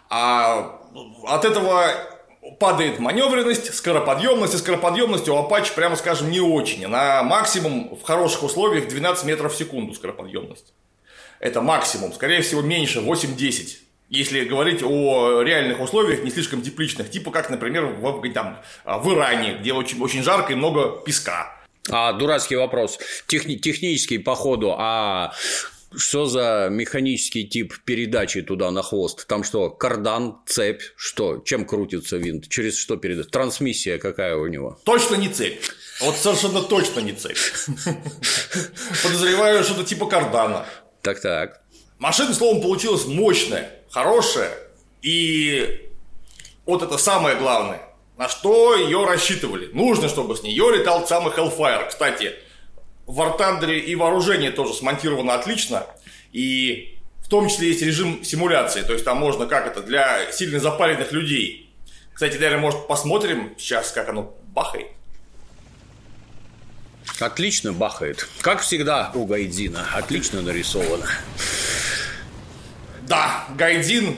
А 0.10 0.82
от 1.28 1.46
этого 1.46 1.86
падает 2.60 2.98
маневренность, 2.98 3.72
скороподъемность, 3.72 4.56
и 4.56 4.58
скороподъемность 4.58 5.30
у 5.30 5.36
Apache, 5.36 5.76
прямо 5.76 5.96
скажем, 5.96 6.32
не 6.32 6.40
очень. 6.40 6.88
На 6.88 7.22
максимум 7.22 7.96
в 7.96 8.02
хороших 8.02 8.42
условиях 8.42 8.88
12 8.88 9.26
метров 9.26 9.54
в 9.54 9.58
секунду 9.58 9.94
скороподъемность. 9.94 10.74
Это 11.44 11.62
максимум, 11.62 12.14
скорее 12.14 12.42
всего, 12.42 12.62
меньше, 12.62 13.00
8-10. 13.00 13.80
Если 14.10 14.46
говорить 14.46 14.82
о 14.82 15.42
реальных 15.42 15.82
условиях, 15.82 16.24
не 16.24 16.32
слишком 16.32 16.62
тепличных, 16.62 17.12
типа 17.12 17.32
как, 17.32 17.50
например, 17.50 17.88
в, 17.88 18.32
там, 18.32 18.62
в 18.86 19.14
Иране, 19.14 19.58
где 19.60 19.74
очень, 19.74 20.02
очень 20.02 20.24
жарко 20.24 20.54
и 20.54 20.56
много 20.56 21.02
песка. 21.06 21.54
А, 21.90 22.14
дурацкий 22.14 22.56
вопрос. 22.56 22.98
Техни- 23.28 23.58
технический 23.58 24.20
по 24.20 24.36
ходу. 24.36 24.74
А 24.78 25.34
что 25.94 26.28
за 26.28 26.70
механический 26.72 27.46
тип 27.46 27.74
передачи 27.84 28.42
туда 28.42 28.72
на 28.72 28.82
хвост? 28.82 29.28
Там 29.28 29.44
что, 29.44 29.70
кардан, 29.70 30.38
цепь, 30.46 30.82
что? 30.96 31.40
Чем 31.40 31.66
крутится 31.66 32.16
винт? 32.16 32.48
Через 32.48 32.78
что 32.78 32.96
передать? 32.96 33.32
Трансмиссия 33.32 33.98
какая 33.98 34.38
у 34.38 34.48
него? 34.48 34.80
Точно 34.86 35.16
не 35.16 35.28
цепь. 35.28 35.62
Вот 36.00 36.16
совершенно 36.16 36.62
точно 36.62 37.02
не 37.02 37.12
цепь. 37.12 37.38
Подозреваю, 39.04 39.64
что-то 39.66 39.84
типа 39.84 40.06
кардана. 40.06 40.66
Так-так. 41.04 41.62
Машина, 42.00 42.34
словом, 42.34 42.62
получилась 42.62 43.06
мощная, 43.06 43.72
хорошая. 43.92 44.52
И 45.02 45.92
вот 46.66 46.82
это 46.82 46.98
самое 46.98 47.36
главное. 47.36 47.82
На 48.18 48.30
что 48.30 48.76
ее 48.76 49.06
рассчитывали? 49.06 49.70
Нужно, 49.74 50.08
чтобы 50.08 50.38
с 50.38 50.44
нее 50.44 50.72
летал 50.72 51.06
самый 51.06 51.34
Hellfire. 51.34 51.90
Кстати, 51.90 52.34
в 53.06 53.22
Артандере 53.22 53.80
и 53.80 53.96
вооружение 53.96 54.52
тоже 54.52 54.74
смонтировано 54.74 55.34
отлично. 55.34 55.86
И 56.32 57.00
в 57.20 57.28
том 57.28 57.50
числе 57.50 57.68
есть 57.68 57.82
режим 57.82 58.24
симуляции. 58.24 58.82
То 58.82 58.94
есть 58.94 59.04
там 59.04 59.18
можно, 59.18 59.46
как 59.46 59.68
это, 59.68 59.82
для 59.82 60.32
сильно 60.32 60.60
запаренных 60.62 61.12
людей. 61.12 61.70
Кстати, 62.14 62.36
наверное, 62.36 62.60
может, 62.60 62.88
посмотрим 62.88 63.56
сейчас, 63.58 63.92
как 63.92 64.08
оно 64.08 64.34
бахает. 64.54 64.88
Отлично 67.20 67.74
бахает. 67.74 68.28
Как 68.42 68.62
всегда 68.62 69.12
у 69.14 69.26
Гайдина. 69.26 69.88
Отлично 69.94 70.42
нарисовано. 70.42 71.08
Да, 73.04 73.46
Гайдин 73.58 74.18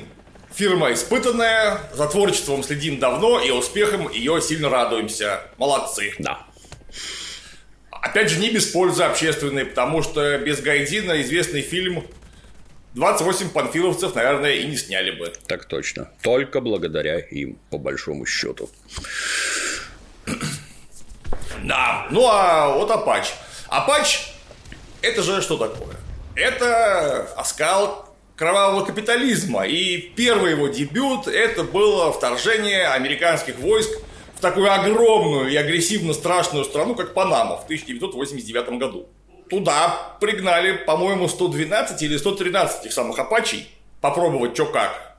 фирма 0.54 0.94
испытанная, 0.94 1.82
за 1.94 2.08
творчеством 2.08 2.64
следим 2.64 3.00
давно 3.00 3.42
и 3.42 3.52
успехом 3.52 4.10
ее 4.10 4.42
сильно 4.42 4.70
радуемся. 4.70 5.42
Молодцы. 5.58 6.14
Да. 6.20 6.46
Опять 7.92 8.30
же, 8.30 8.40
не 8.40 8.52
без 8.52 8.68
пользы 8.68 9.04
общественной, 9.04 9.66
потому 9.66 10.02
что 10.02 10.38
без 10.38 10.62
Гайдина 10.62 11.22
известный 11.22 11.62
фильм 11.62 12.06
28 12.94 13.50
панфиловцев, 13.50 14.16
наверное, 14.16 14.54
и 14.54 14.68
не 14.68 14.78
сняли 14.78 15.12
бы. 15.12 15.34
Так 15.48 15.66
точно. 15.66 16.10
Только 16.22 16.62
благодаря 16.62 17.20
им, 17.20 17.58
по 17.70 17.78
большому 17.78 18.26
счету. 18.26 18.70
Да. 21.66 22.08
Ну 22.12 22.28
а 22.28 22.70
вот 22.76 22.92
Апач. 22.92 23.34
Апач 23.68 24.28
это 25.02 25.22
же 25.22 25.42
что 25.42 25.58
такое? 25.58 25.96
Это 26.36 27.30
оскал 27.36 28.16
кровавого 28.36 28.86
капитализма. 28.86 29.66
И 29.66 29.98
первый 29.98 30.52
его 30.52 30.68
дебют 30.68 31.28
это 31.28 31.64
было 31.64 32.12
вторжение 32.12 32.88
американских 32.88 33.58
войск 33.60 33.92
в 34.36 34.42
такую 34.42 34.72
огромную 34.72 35.50
и 35.50 35.56
агрессивно 35.56 36.14
страшную 36.14 36.66
страну, 36.66 36.96
как 36.96 37.14
Панама 37.14 37.58
в 37.58 37.64
1989 37.66 38.80
году. 38.80 39.08
Туда 39.50 40.18
пригнали, 40.20 40.74
по-моему, 40.74 41.28
112 41.28 42.02
или 42.02 42.18
113 42.18 42.82
этих 42.82 42.94
самых 42.94 43.18
апачей 43.20 43.70
попробовать 44.02 44.54
что 44.56 44.66
как. 44.66 45.15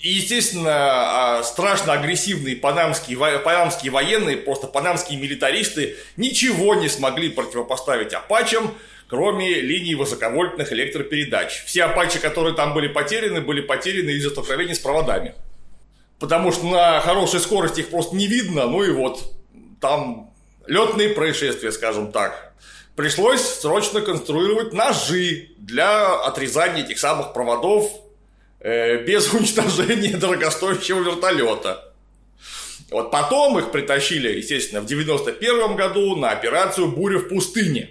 И, 0.00 0.12
естественно, 0.12 1.38
а, 1.38 1.42
страшно 1.42 1.92
агрессивные 1.92 2.56
панамские, 2.56 3.18
панамские 3.38 3.92
военные, 3.92 4.36
просто 4.36 4.66
панамские 4.66 5.18
милитаристы 5.18 5.96
ничего 6.16 6.74
не 6.74 6.88
смогли 6.88 7.28
противопоставить 7.28 8.14
апачам, 8.14 8.74
кроме 9.08 9.60
линий 9.60 9.94
высоковольтных 9.94 10.72
электропередач. 10.72 11.64
Все 11.66 11.84
апачи, 11.84 12.18
которые 12.18 12.54
там 12.54 12.72
были 12.72 12.88
потеряны, 12.88 13.40
были 13.40 13.60
потеряны 13.60 14.10
из-за 14.10 14.30
столкновений 14.30 14.74
с 14.74 14.78
проводами 14.78 15.34
потому 16.20 16.52
что 16.52 16.66
на 16.66 17.00
хорошей 17.00 17.40
скорости 17.40 17.80
их 17.80 17.88
просто 17.88 18.14
не 18.14 18.28
видно, 18.28 18.66
ну 18.66 18.84
и 18.84 18.92
вот 18.92 19.32
там 19.80 20.32
летные 20.66 21.08
происшествия, 21.08 21.72
скажем 21.72 22.12
так. 22.12 22.52
Пришлось 22.94 23.40
срочно 23.40 24.02
конструировать 24.02 24.74
ножи 24.74 25.48
для 25.56 26.14
отрезания 26.20 26.84
этих 26.84 26.98
самых 26.98 27.32
проводов 27.32 27.90
э, 28.60 29.02
без 29.04 29.32
уничтожения 29.34 30.16
дорогостоящего 30.16 31.00
вертолета. 31.00 31.92
Вот 32.90 33.10
потом 33.10 33.58
их 33.58 33.70
притащили, 33.70 34.36
естественно, 34.36 34.80
в 34.80 34.86
91 34.86 35.76
году 35.76 36.16
на 36.16 36.30
операцию 36.30 36.88
«Буря 36.88 37.18
в 37.18 37.28
пустыне». 37.28 37.90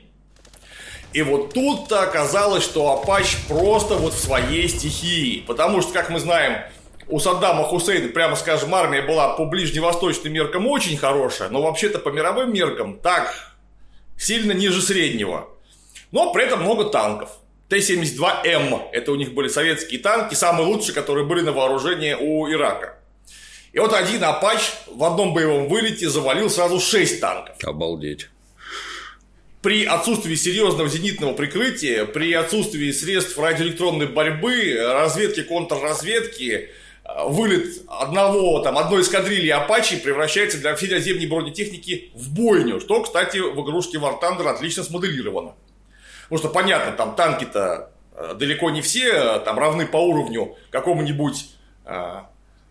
И 1.13 1.21
вот 1.21 1.53
тут-то 1.53 2.03
оказалось, 2.03 2.63
что 2.63 2.91
Апач 2.91 3.37
просто 3.47 3.95
вот 3.95 4.13
в 4.13 4.19
своей 4.19 4.67
стихии. 4.69 5.43
Потому 5.47 5.81
что, 5.81 5.91
как 5.91 6.09
мы 6.09 6.19
знаем, 6.19 6.63
у 7.07 7.19
Саддама 7.19 7.63
Хусейна, 7.63 8.09
прямо 8.09 8.35
скажем, 8.35 8.75
армия 8.75 9.01
была 9.01 9.35
по 9.35 9.45
ближневосточным 9.45 10.31
меркам 10.31 10.67
очень 10.67 10.97
хорошая, 10.97 11.49
но 11.49 11.61
вообще-то 11.61 11.97
по 11.97 12.09
мировым 12.09 12.53
меркам 12.53 12.99
так, 12.99 13.55
сильно 14.17 14.51
ниже 14.51 14.81
среднего. 14.81 15.49
Но 16.11 16.31
при 16.31 16.45
этом 16.45 16.61
много 16.61 16.85
танков. 16.85 17.29
Т-72М, 17.69 18.89
это 18.91 19.11
у 19.11 19.15
них 19.15 19.33
были 19.33 19.47
советские 19.47 19.99
танки, 19.99 20.33
самые 20.33 20.67
лучшие, 20.67 20.95
которые 20.95 21.25
были 21.25 21.41
на 21.41 21.51
вооружении 21.51 22.13
у 22.13 22.51
Ирака. 22.51 22.95
И 23.71 23.79
вот 23.79 23.93
один 23.93 24.23
Апач 24.23 24.59
в 24.87 25.03
одном 25.03 25.33
боевом 25.33 25.69
вылете 25.69 26.09
завалил 26.09 26.49
сразу 26.49 26.79
6 26.79 27.19
танков. 27.21 27.55
Обалдеть. 27.63 28.27
При 29.61 29.85
отсутствии 29.85 30.35
серьезного 30.35 30.89
зенитного 30.89 31.33
прикрытия, 31.33 32.05
при 32.05 32.33
отсутствии 32.33 32.91
средств 32.91 33.37
радиоэлектронной 33.37 34.07
борьбы, 34.07 34.75
разведки, 34.79 35.43
контрразведки, 35.43 36.69
вылет 37.25 37.83
одного, 37.87 38.61
там, 38.61 38.77
одной 38.77 39.01
эскадрильи 39.01 39.49
Апачи 39.49 39.97
превращается 39.97 40.57
для 40.59 40.75
всей 40.75 40.89
наземной 40.89 41.27
бронетехники 41.27 42.11
в 42.15 42.33
бойню, 42.33 42.79
что, 42.79 43.03
кстати, 43.03 43.37
в 43.37 43.61
игрушке 43.61 43.97
War 43.97 44.19
Thunder 44.21 44.47
отлично 44.47 44.83
смоделировано. 44.83 45.55
Потому 46.29 46.39
что, 46.39 46.49
понятно, 46.49 46.91
там 46.91 47.15
танки-то 47.15 47.91
э, 48.13 48.35
далеко 48.35 48.69
не 48.69 48.81
все 48.81 49.09
э, 49.09 49.39
там 49.39 49.57
равны 49.57 49.87
по 49.87 49.97
уровню 49.97 50.55
какому-нибудь 50.69 51.49
э, 51.85 52.21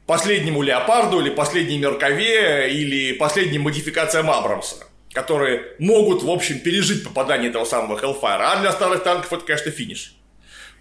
последнему 0.07 0.63
Леопарду 0.63 1.21
или 1.21 1.31
последней 1.31 1.79
Меркове 1.79 2.71
или 2.73 3.15
последним 3.15 3.63
модификациям 3.63 4.31
Абрамса, 4.31 4.87
которые 5.13 5.75
могут, 5.81 6.23
в 6.23 6.31
общем, 6.31 6.61
пережить 6.61 7.03
попадание 7.03 7.51
этого 7.51 7.65
самого 7.65 7.99
Hellfire. 7.99 8.43
А 8.43 8.61
для 8.61 8.71
старых 8.71 9.03
танков 9.03 9.33
это, 9.33 9.45
конечно, 9.45 9.73
финиш. 9.73 10.15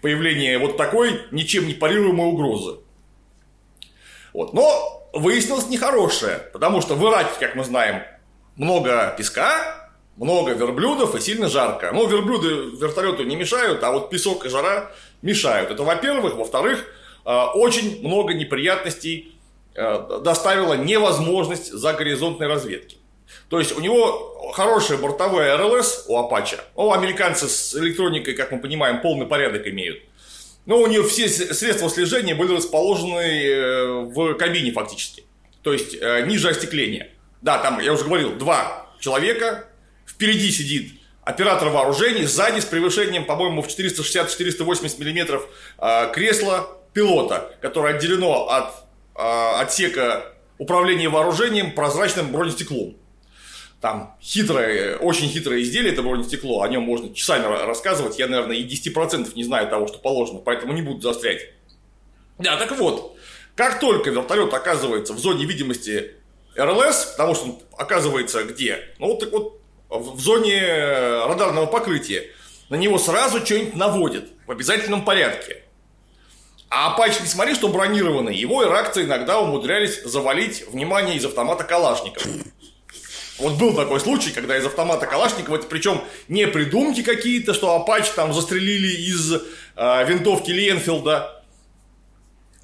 Появление 0.00 0.58
вот 0.58 0.76
такой 0.76 1.20
ничем 1.32 1.66
не 1.66 1.74
парируемой 1.74 2.28
угрозы. 2.28 2.78
Вот. 4.32 4.54
Но 4.54 5.10
выяснилось 5.12 5.66
нехорошее, 5.66 6.38
потому 6.52 6.80
что 6.80 6.94
в 6.94 7.04
Ираке, 7.04 7.32
как 7.40 7.56
мы 7.56 7.64
знаем, 7.64 8.04
много 8.54 9.12
песка, 9.18 9.87
много 10.18 10.52
верблюдов 10.52 11.14
и 11.14 11.20
сильно 11.20 11.48
жарко. 11.48 11.90
Но 11.92 12.06
верблюды 12.06 12.76
вертолету 12.76 13.24
не 13.24 13.36
мешают, 13.36 13.82
а 13.82 13.92
вот 13.92 14.10
песок 14.10 14.44
и 14.46 14.48
жара 14.48 14.90
мешают. 15.22 15.70
Это 15.70 15.82
во-первых. 15.82 16.34
Во-вторых, 16.34 16.84
э, 17.24 17.44
очень 17.54 18.00
много 18.06 18.34
неприятностей 18.34 19.32
э, 19.74 20.20
доставила 20.22 20.74
невозможность 20.74 21.72
загоризонтной 21.72 22.48
разведки. 22.48 22.98
То 23.48 23.58
есть 23.58 23.76
у 23.76 23.80
него 23.80 24.50
хорошая 24.52 24.98
бортовая 24.98 25.56
РЛС 25.56 26.06
у 26.08 26.16
Апача. 26.16 26.64
У 26.74 26.92
американцы 26.92 27.48
с 27.48 27.74
электроникой, 27.76 28.34
как 28.34 28.50
мы 28.52 28.58
понимаем, 28.58 29.00
полный 29.00 29.26
порядок 29.26 29.66
имеют. 29.68 30.02
Но 30.66 30.78
у 30.80 30.86
нее 30.86 31.02
все 31.02 31.28
средства 31.28 31.88
слежения 31.88 32.34
были 32.34 32.56
расположены 32.56 33.20
э, 33.20 33.86
в 34.04 34.34
кабине 34.34 34.72
фактически. 34.72 35.24
То 35.62 35.72
есть 35.72 36.00
ниже 36.26 36.48
остекления. 36.48 37.10
Да, 37.42 37.58
там, 37.58 37.80
я 37.80 37.92
уже 37.92 38.04
говорил, 38.04 38.36
два 38.36 38.86
человека, 39.00 39.68
впереди 40.08 40.50
сидит 40.50 40.92
оператор 41.22 41.68
вооружений, 41.68 42.24
сзади 42.24 42.60
с 42.60 42.64
превышением, 42.64 43.26
по-моему, 43.26 43.62
в 43.62 43.68
460-480 43.68 44.98
миллиметров 44.98 45.46
э, 45.78 46.10
кресло 46.12 46.78
пилота, 46.94 47.54
которое 47.60 47.96
отделено 47.96 48.48
от 48.48 48.72
э, 49.14 49.60
отсека 49.60 50.32
управления 50.56 51.08
вооружением 51.10 51.72
прозрачным 51.72 52.32
бронестеклом. 52.32 52.96
Там 53.80 54.16
хитрое, 54.20 54.96
очень 54.96 55.28
хитрое 55.28 55.62
изделие, 55.62 55.92
это 55.92 56.02
бронестекло, 56.02 56.62
о 56.62 56.68
нем 56.68 56.82
можно 56.82 57.14
часами 57.14 57.44
рассказывать, 57.44 58.18
я, 58.18 58.26
наверное, 58.26 58.56
и 58.56 58.66
10% 58.66 59.32
не 59.36 59.44
знаю 59.44 59.68
того, 59.68 59.86
что 59.86 59.98
положено, 59.98 60.40
поэтому 60.40 60.72
не 60.72 60.82
буду 60.82 61.00
застрять. 61.00 61.42
Да, 62.38 62.56
так 62.56 62.76
вот, 62.78 63.16
как 63.54 63.78
только 63.80 64.10
вертолет 64.10 64.52
оказывается 64.54 65.12
в 65.12 65.18
зоне 65.18 65.44
видимости 65.44 66.12
РЛС, 66.56 67.14
потому 67.16 67.34
что 67.34 67.44
он 67.44 67.58
оказывается 67.76 68.44
где? 68.44 68.94
Ну, 68.98 69.08
вот 69.08 69.20
так 69.20 69.30
вот, 69.30 69.57
в 69.88 70.20
зоне 70.20 70.60
радарного 71.26 71.66
покрытия, 71.66 72.30
на 72.68 72.76
него 72.76 72.98
сразу 72.98 73.44
что-нибудь 73.44 73.74
наводят 73.74 74.28
в 74.46 74.50
обязательном 74.50 75.04
порядке. 75.04 75.62
А 76.70 76.94
Apache, 76.94 77.22
несмотря 77.22 77.54
что 77.54 77.68
бронированный, 77.68 78.36
его 78.36 78.62
иракцы 78.62 79.04
иногда 79.04 79.40
умудрялись 79.40 80.02
завалить 80.02 80.68
внимание 80.68 81.16
из 81.16 81.24
автомата 81.24 81.64
Калашников. 81.64 82.26
Вот 83.38 83.54
был 83.54 83.74
такой 83.74 84.00
случай, 84.00 84.32
когда 84.32 84.58
из 84.58 84.66
автомата 84.66 85.06
Калашникова, 85.06 85.56
это 85.56 85.66
причем 85.66 86.02
не 86.26 86.46
придумки 86.46 87.02
какие-то, 87.02 87.54
что 87.54 87.76
Apache 87.76 88.12
там 88.14 88.34
застрелили 88.34 88.88
из 88.88 89.32
э, 89.32 89.40
винтовки 90.06 90.50
Ленфилда. 90.50 91.44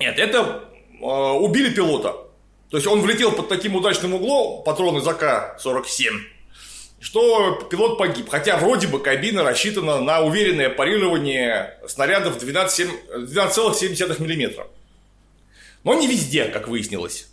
Нет, 0.00 0.18
это 0.18 0.64
э, 1.00 1.04
убили 1.04 1.70
пилота. 1.72 2.24
То 2.70 2.76
есть 2.76 2.88
он 2.88 3.00
влетел 3.02 3.30
под 3.32 3.48
таким 3.48 3.76
удачным 3.76 4.14
углом, 4.14 4.64
патроны 4.64 4.98
ЗК-47, 5.00 6.10
что 7.04 7.52
пилот 7.70 7.98
погиб. 7.98 8.28
Хотя 8.30 8.56
вроде 8.56 8.88
бы 8.88 8.98
кабина 8.98 9.42
рассчитана 9.42 10.00
на 10.00 10.22
уверенное 10.22 10.70
парирование 10.70 11.78
снарядов 11.86 12.42
12,7 12.42 12.88
12 13.26 14.20
мм. 14.20 14.66
Но 15.84 15.94
не 15.94 16.06
везде, 16.08 16.46
как 16.46 16.66
выяснилось. 16.66 17.28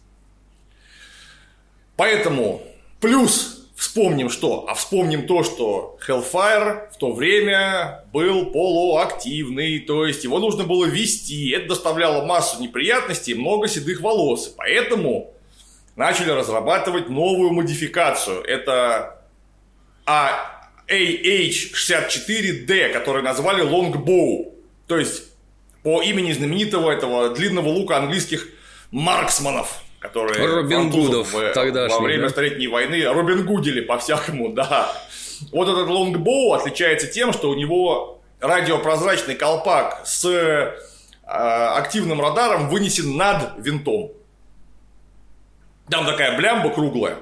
Поэтому 1.96 2.68
Плюс 3.02 3.66
вспомним 3.76 4.30
что? 4.30 4.66
А 4.68 4.76
вспомним 4.76 5.26
то, 5.26 5.44
что 5.44 5.98
Hellfire 6.08 6.92
в 6.92 6.98
то 6.98 7.12
время 7.12 8.06
был 8.14 8.46
полуактивный, 8.52 9.80
то 9.80 10.06
есть 10.06 10.24
его 10.24 10.38
нужно 10.38 10.66
было 10.66 10.86
вести. 10.86 11.50
Это 11.50 11.70
доставляло 11.70 12.24
массу 12.24 12.62
неприятностей 12.62 13.32
и 13.32 13.36
много 13.36 13.68
седых 13.68 14.02
волос. 14.02 14.54
Поэтому 14.56 15.34
начали 15.96 16.30
разрабатывать 16.30 17.10
новую 17.10 17.54
модификацию. 17.54 18.44
Это 18.44 19.21
AH-64D, 20.90 22.94
который 22.94 23.24
назвали 23.24 23.64
Longbow. 23.64 24.54
То 24.88 24.98
есть 24.98 25.24
по 25.84 26.02
имени 26.02 26.34
знаменитого 26.34 26.92
этого 26.92 27.30
длинного 27.30 27.70
лука 27.70 27.98
английских 27.98 28.48
марксманов 28.92 29.82
которые 30.02 30.48
Робин 30.48 30.90
Гудов 30.90 31.32
во 31.32 32.00
время 32.00 32.24
да? 32.24 32.30
Столетней 32.30 32.68
войны 32.68 33.06
Робин 33.06 33.46
Гудили 33.46 33.82
по-всякому, 33.82 34.50
да. 34.54 34.92
Вот 35.52 35.70
этот 35.70 35.88
лонгбоу 35.88 36.54
отличается 36.54 37.08
тем, 37.08 37.32
что 37.32 37.50
у 37.50 37.54
него 37.54 38.22
радиопрозрачный 38.40 39.36
колпак 39.36 40.02
с 40.04 40.26
э, 40.26 40.74
активным 41.24 42.20
радаром 42.20 42.70
вынесен 42.70 43.16
над 43.16 43.54
винтом. 43.60 44.12
Там 45.90 46.06
такая 46.06 46.36
блямба 46.36 46.72
круглая. 46.72 47.18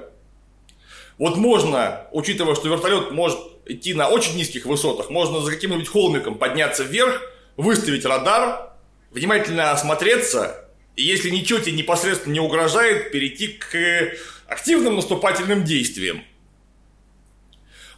Вот 1.20 1.36
можно, 1.36 2.06
учитывая, 2.12 2.54
что 2.54 2.70
вертолет 2.70 3.10
может 3.10 3.38
идти 3.66 3.92
на 3.92 4.08
очень 4.08 4.36
низких 4.36 4.64
высотах, 4.64 5.10
можно 5.10 5.42
за 5.42 5.52
каким-нибудь 5.52 5.86
холмиком 5.86 6.36
подняться 6.36 6.82
вверх, 6.82 7.20
выставить 7.58 8.06
радар, 8.06 8.72
внимательно 9.10 9.70
осмотреться 9.70 10.66
и 10.96 11.02
если 11.02 11.28
ничего 11.28 11.58
тебе 11.58 11.72
непосредственно 11.72 12.32
не 12.32 12.40
угрожает, 12.40 13.12
перейти 13.12 13.48
к 13.48 14.14
активным 14.46 14.96
наступательным 14.96 15.64
действиям. 15.64 16.24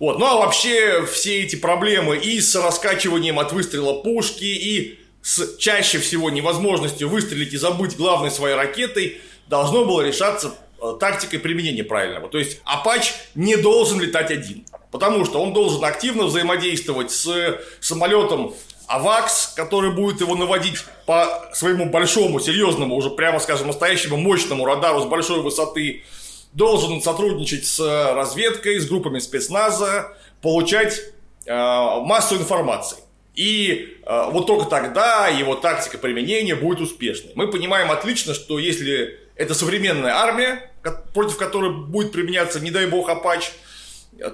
Вот. 0.00 0.18
Ну 0.18 0.26
а 0.26 0.38
вообще 0.38 1.06
все 1.06 1.42
эти 1.42 1.54
проблемы 1.54 2.16
и 2.16 2.40
с 2.40 2.56
раскачиванием 2.56 3.38
от 3.38 3.52
выстрела 3.52 4.02
пушки, 4.02 4.44
и 4.44 4.98
с 5.22 5.56
чаще 5.58 5.98
всего 5.98 6.28
невозможностью 6.28 7.08
выстрелить 7.08 7.52
и 7.52 7.56
забыть 7.56 7.96
главной 7.96 8.32
своей 8.32 8.56
ракетой 8.56 9.20
должно 9.46 9.84
было 9.84 10.02
решаться 10.02 10.54
тактикой 10.98 11.38
применения 11.38 11.84
правильного. 11.84 12.28
То 12.28 12.38
есть 12.38 12.60
Апач 12.64 13.14
не 13.34 13.56
должен 13.56 14.00
летать 14.00 14.30
один, 14.30 14.64
потому 14.90 15.24
что 15.24 15.42
он 15.42 15.52
должен 15.52 15.84
активно 15.84 16.24
взаимодействовать 16.24 17.10
с 17.10 17.60
самолетом 17.80 18.54
АВАКС, 18.86 19.54
который 19.56 19.90
будет 19.90 20.20
его 20.20 20.34
наводить 20.34 20.78
по 21.06 21.50
своему 21.54 21.86
большому, 21.86 22.40
серьезному, 22.40 22.94
уже 22.94 23.10
прямо 23.10 23.38
скажем, 23.38 23.68
настоящему 23.68 24.16
мощному 24.16 24.64
радару 24.66 25.00
с 25.00 25.06
большой 25.06 25.40
высоты, 25.40 26.04
должен 26.52 27.00
сотрудничать 27.00 27.66
с 27.66 27.80
разведкой, 28.14 28.78
с 28.78 28.86
группами 28.86 29.18
спецназа, 29.18 30.14
получать 30.42 31.00
э, 31.46 31.54
массу 31.54 32.36
информации. 32.36 32.98
И 33.34 33.96
э, 34.04 34.30
вот 34.30 34.46
только 34.46 34.66
тогда 34.66 35.28
его 35.28 35.54
тактика 35.54 35.96
применения 35.96 36.54
будет 36.54 36.80
успешной. 36.80 37.32
Мы 37.34 37.50
понимаем 37.50 37.90
отлично, 37.90 38.34
что 38.34 38.58
если 38.58 39.18
это 39.36 39.54
современная 39.54 40.14
армия, 40.14 40.70
против 41.14 41.36
которой 41.36 41.72
будет 41.72 42.12
применяться, 42.12 42.60
не 42.60 42.70
дай 42.70 42.86
бог, 42.86 43.08
Апач, 43.08 43.52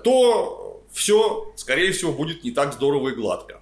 то 0.05 0.83
все, 0.93 1.53
скорее 1.57 1.93
всего, 1.93 2.13
будет 2.13 2.45
не 2.45 2.51
так 2.51 2.73
здорово 2.73 3.11
и 3.11 3.15
гладко. 3.15 3.61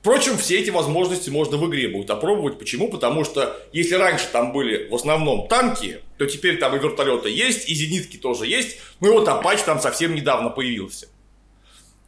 Впрочем, 0.00 0.36
все 0.36 0.58
эти 0.58 0.70
возможности 0.70 1.30
можно 1.30 1.56
в 1.56 1.68
игре 1.68 1.88
будет 1.88 2.10
опробовать. 2.10 2.58
Почему? 2.58 2.90
Потому 2.90 3.24
что 3.24 3.56
если 3.72 3.94
раньше 3.94 4.26
там 4.32 4.52
были 4.52 4.88
в 4.88 4.94
основном 4.96 5.46
танки, 5.46 6.00
то 6.18 6.26
теперь 6.26 6.58
там 6.58 6.74
и 6.74 6.80
вертолеты 6.80 7.30
есть, 7.30 7.68
и 7.68 7.74
зенитки 7.74 8.16
тоже 8.16 8.46
есть. 8.46 8.78
Ну 8.98 9.08
и 9.08 9.12
вот 9.12 9.28
Апач 9.28 9.62
там 9.62 9.80
совсем 9.80 10.16
недавно 10.16 10.50
появился. 10.50 11.08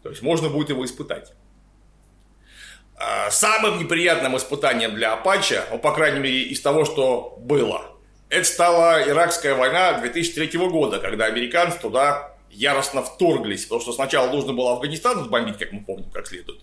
То 0.03 0.11
есть 0.11 0.23
можно 0.23 0.49
будет 0.49 0.71
его 0.71 0.85
испытать. 0.85 1.33
А, 2.97 3.31
самым 3.31 3.79
неприятным 3.79 4.37
испытанием 4.37 4.97
для 4.97 5.13
Апача, 5.13 5.65
ну, 5.71 5.79
по 5.79 5.93
крайней 5.93 6.19
мере, 6.19 6.43
из 6.43 6.61
того, 6.61 6.85
что 6.85 7.37
было, 7.39 7.94
это 8.35 8.45
стала 8.45 9.09
Иракская 9.09 9.55
война 9.55 10.01
2003 10.01 10.59
года, 10.69 10.99
когда 10.99 11.27
американцы 11.27 11.79
туда 11.79 12.35
яростно 12.51 13.03
вторглись, 13.03 13.65
потому 13.65 13.81
что 13.81 13.93
сначала 13.93 14.31
нужно 14.31 14.53
было 14.53 14.73
Афганистан 14.73 15.21
отбомбить, 15.21 15.59
как 15.59 15.73
мы 15.73 15.83
помним, 15.83 16.11
как 16.11 16.27
следует. 16.27 16.61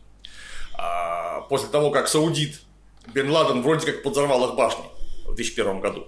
А, 0.77 1.41
после 1.41 1.69
того, 1.69 1.91
как 1.91 2.07
саудит 2.07 2.61
Бен 3.07 3.31
Ладен 3.31 3.61
вроде 3.61 3.85
как 3.85 4.03
подорвал 4.03 4.49
их 4.49 4.55
башни 4.55 4.83
в 5.25 5.35
2001 5.35 5.79
году. 5.79 6.07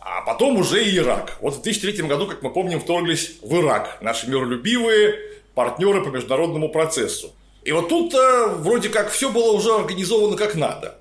А 0.00 0.22
потом 0.22 0.56
уже 0.58 0.84
и 0.84 0.96
Ирак. 0.96 1.36
Вот 1.40 1.54
в 1.54 1.62
2003 1.62 2.06
году, 2.06 2.26
как 2.26 2.42
мы 2.42 2.52
помним, 2.52 2.80
вторглись 2.80 3.38
в 3.42 3.60
Ирак 3.60 3.98
наши 4.02 4.28
миролюбивые 4.28 5.18
партнеры 5.54 6.04
по 6.04 6.08
международному 6.08 6.68
процессу. 6.68 7.32
И 7.62 7.72
вот 7.72 7.88
тут 7.88 8.14
э, 8.14 8.46
вроде 8.58 8.88
как 8.88 9.10
все 9.10 9.30
было 9.30 9.52
уже 9.52 9.74
организовано 9.74 10.36
как 10.36 10.54
надо. 10.54 10.98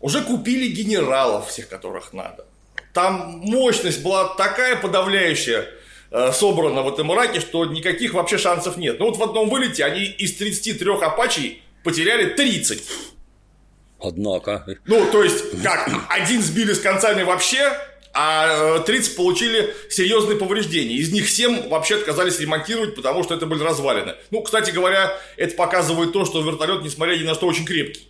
Уже 0.00 0.22
купили 0.22 0.68
генералов 0.68 1.48
всех, 1.48 1.68
которых 1.68 2.12
надо. 2.12 2.44
Там 2.92 3.40
мощность 3.44 4.02
была 4.02 4.34
такая 4.34 4.76
подавляющая, 4.76 5.68
Э, 6.10 6.32
собрано 6.32 6.82
в 6.82 6.88
этом 6.88 7.12
Ираке, 7.12 7.40
что 7.40 7.66
никаких 7.66 8.14
вообще 8.14 8.38
шансов 8.38 8.78
нет. 8.78 8.98
Ну 8.98 9.06
вот 9.06 9.18
в 9.18 9.22
одном 9.22 9.50
вылете 9.50 9.84
они 9.84 10.04
из 10.04 10.36
33 10.36 10.92
апачей 11.02 11.62
потеряли 11.84 12.30
30. 12.30 12.82
Однако. 14.00 14.64
Ну, 14.86 15.10
то 15.10 15.22
есть, 15.22 15.62
как, 15.62 15.90
один 16.08 16.40
сбили 16.40 16.72
с 16.72 16.78
концами 16.78 17.24
вообще, 17.24 17.72
а 18.14 18.78
30 18.78 19.12
э, 19.12 19.16
получили 19.16 19.74
серьезные 19.90 20.38
повреждения. 20.38 20.94
Из 20.94 21.12
них 21.12 21.28
7 21.28 21.68
вообще 21.68 21.96
отказались 21.96 22.40
ремонтировать, 22.40 22.94
потому 22.94 23.22
что 23.22 23.34
это 23.34 23.44
были 23.44 23.62
развалины. 23.62 24.14
Ну, 24.30 24.40
кстати 24.42 24.70
говоря, 24.70 25.12
это 25.36 25.54
показывает 25.56 26.12
то, 26.12 26.24
что 26.24 26.40
вертолет, 26.40 26.82
несмотря 26.82 27.16
ни 27.16 27.24
на 27.24 27.34
что, 27.34 27.46
очень 27.46 27.66
крепкий. 27.66 28.08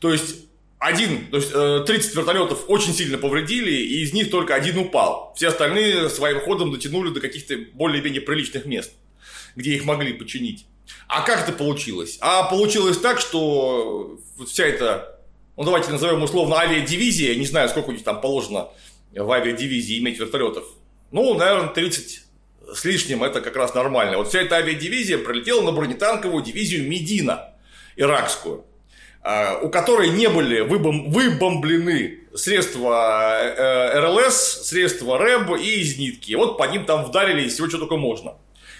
То 0.00 0.10
есть, 0.10 0.49
один, 0.80 1.26
то 1.26 1.36
есть 1.36 1.52
30 1.52 2.14
э, 2.14 2.18
вертолетов 2.18 2.64
очень 2.68 2.94
сильно 2.94 3.18
повредили, 3.18 3.70
и 3.70 4.00
из 4.00 4.14
них 4.14 4.30
только 4.30 4.54
один 4.54 4.78
упал. 4.78 5.34
Все 5.36 5.48
остальные 5.48 6.08
своим 6.08 6.40
ходом 6.40 6.72
дотянули 6.72 7.10
до 7.10 7.20
каких-то 7.20 7.54
более-менее 7.74 8.22
приличных 8.22 8.64
мест, 8.64 8.92
где 9.54 9.74
их 9.74 9.84
могли 9.84 10.14
починить. 10.14 10.64
А 11.06 11.20
как 11.20 11.46
это 11.46 11.52
получилось? 11.52 12.16
А 12.22 12.44
получилось 12.44 12.96
так, 12.96 13.20
что 13.20 14.18
вся 14.46 14.64
эта, 14.64 15.20
ну 15.58 15.64
давайте 15.64 15.92
назовем 15.92 16.22
условно 16.22 16.58
авиадивизия, 16.58 17.34
не 17.34 17.46
знаю, 17.46 17.68
сколько 17.68 17.90
у 17.90 17.92
них 17.92 18.02
там 18.02 18.22
положено 18.22 18.68
в 19.14 19.30
авиадивизии 19.30 19.98
иметь 19.98 20.18
вертолетов. 20.18 20.64
Ну, 21.12 21.34
наверное, 21.34 21.68
30 21.68 22.22
с 22.72 22.84
лишним, 22.86 23.22
это 23.22 23.42
как 23.42 23.54
раз 23.54 23.74
нормально. 23.74 24.16
Вот 24.16 24.28
вся 24.28 24.40
эта 24.40 24.56
авиадивизия 24.56 25.18
пролетела 25.18 25.60
на 25.60 25.72
бронетанковую 25.72 26.42
дивизию 26.42 26.88
Медина, 26.88 27.52
иракскую. 27.96 28.64
А, 29.22 29.58
у 29.62 29.68
которой 29.68 30.08
не 30.08 30.28
были 30.28 30.60
выбом, 30.60 31.10
выбомблены 31.10 32.20
средства 32.34 33.38
э, 33.42 34.00
РЛС, 34.00 34.66
средства 34.66 35.18
РЭБ 35.18 35.60
и 35.60 35.82
зенитки. 35.82 36.32
Вот 36.34 36.56
по 36.56 36.64
ним 36.64 36.86
там 36.86 37.04
вдарили 37.04 37.48
всего, 37.48 37.68
что 37.68 37.78
только 37.78 37.96
можно. 37.96 38.34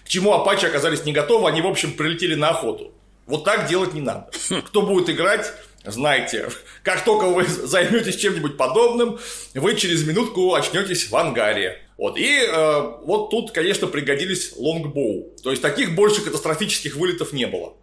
К 0.05 0.09
чему 0.09 0.33
Апачи 0.33 0.65
оказались 0.65 1.05
не 1.05 1.13
готовы, 1.13 1.49
они, 1.49 1.61
в 1.61 1.67
общем, 1.67 1.93
прилетели 1.93 2.35
на 2.35 2.51
охоту. 2.51 2.93
Вот 3.27 3.45
так 3.45 3.69
делать 3.69 3.93
не 3.93 4.01
надо. 4.01 4.31
Кто 4.65 4.81
будет 4.81 5.11
играть, 5.11 5.53
знайте, 5.85 6.49
как 6.83 7.05
только 7.05 7.27
вы 7.27 7.45
займетесь 7.47 8.17
чем-нибудь 8.17 8.57
подобным, 8.57 9.19
вы 9.53 9.77
через 9.77 10.07
минутку 10.07 10.55
очнетесь 10.55 11.11
в 11.11 11.17
ангаре. 11.17 11.83
Вот, 11.99 12.17
и 12.17 12.47
э, 12.49 12.81
вот 13.03 13.29
тут, 13.29 13.51
конечно, 13.51 13.87
пригодились 13.87 14.55
лонгбоу. 14.57 15.35
То 15.43 15.51
есть 15.51 15.61
таких 15.61 15.95
больше 15.95 16.23
катастрофических 16.23 16.97
вылетов 16.97 17.35
не 17.35 17.47
было 17.47 17.75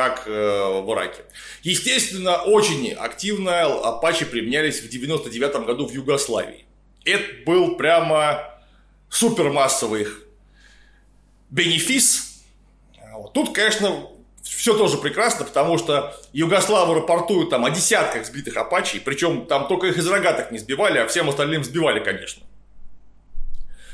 как 0.00 0.26
э, 0.26 0.30
в 0.30 0.90
Ираке. 0.94 1.24
Естественно, 1.62 2.36
очень 2.36 2.92
активно 2.92 3.64
Апачи 3.64 4.24
применялись 4.24 4.80
в 4.80 4.88
99 4.88 5.66
году 5.66 5.86
в 5.86 5.92
Югославии. 5.92 6.64
Это 7.04 7.24
был 7.44 7.76
прямо 7.76 8.42
супермассовый 9.10 10.06
бенефис. 11.50 12.42
Тут, 13.34 13.54
конечно, 13.54 14.06
все 14.42 14.74
тоже 14.74 14.96
прекрасно, 14.96 15.44
потому 15.44 15.76
что 15.76 16.16
Югославы 16.32 16.94
рапортуют 16.94 17.50
там 17.50 17.66
о 17.66 17.70
десятках 17.70 18.24
сбитых 18.24 18.56
Апачей, 18.56 19.02
причем 19.02 19.44
там 19.44 19.68
только 19.68 19.88
их 19.88 19.98
из 19.98 20.08
рогаток 20.08 20.50
не 20.50 20.58
сбивали, 20.58 20.96
а 20.96 21.06
всем 21.08 21.28
остальным 21.28 21.62
сбивали, 21.62 22.02
конечно. 22.02 22.42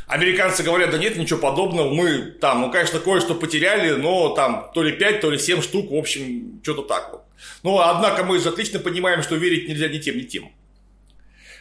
Американцы 0.07 0.63
говорят, 0.63 0.91
да 0.91 0.99
нет, 0.99 1.17
ничего 1.17 1.41
подобного, 1.41 1.93
мы 1.93 2.19
там, 2.41 2.61
ну, 2.61 2.71
конечно, 2.71 3.01
кое-что 3.01 3.35
потеряли, 3.35 3.97
но 3.97 4.29
там 4.29 4.71
то 4.73 4.85
ли 4.85 4.93
5, 4.93 5.21
то 5.21 5.31
ли 5.31 5.39
7 5.39 5.61
штук, 5.63 5.91
в 5.91 5.97
общем, 5.97 6.61
что-то 6.63 6.83
так 6.83 7.13
вот. 7.13 7.23
Но, 7.65 7.81
однако, 7.81 8.23
мы 8.23 8.39
же 8.39 8.49
отлично 8.49 8.79
понимаем, 8.79 9.23
что 9.23 9.35
верить 9.35 9.69
нельзя 9.69 9.89
ни 9.89 9.99
тем, 9.99 10.17
ни 10.17 10.23
тем. 10.23 10.53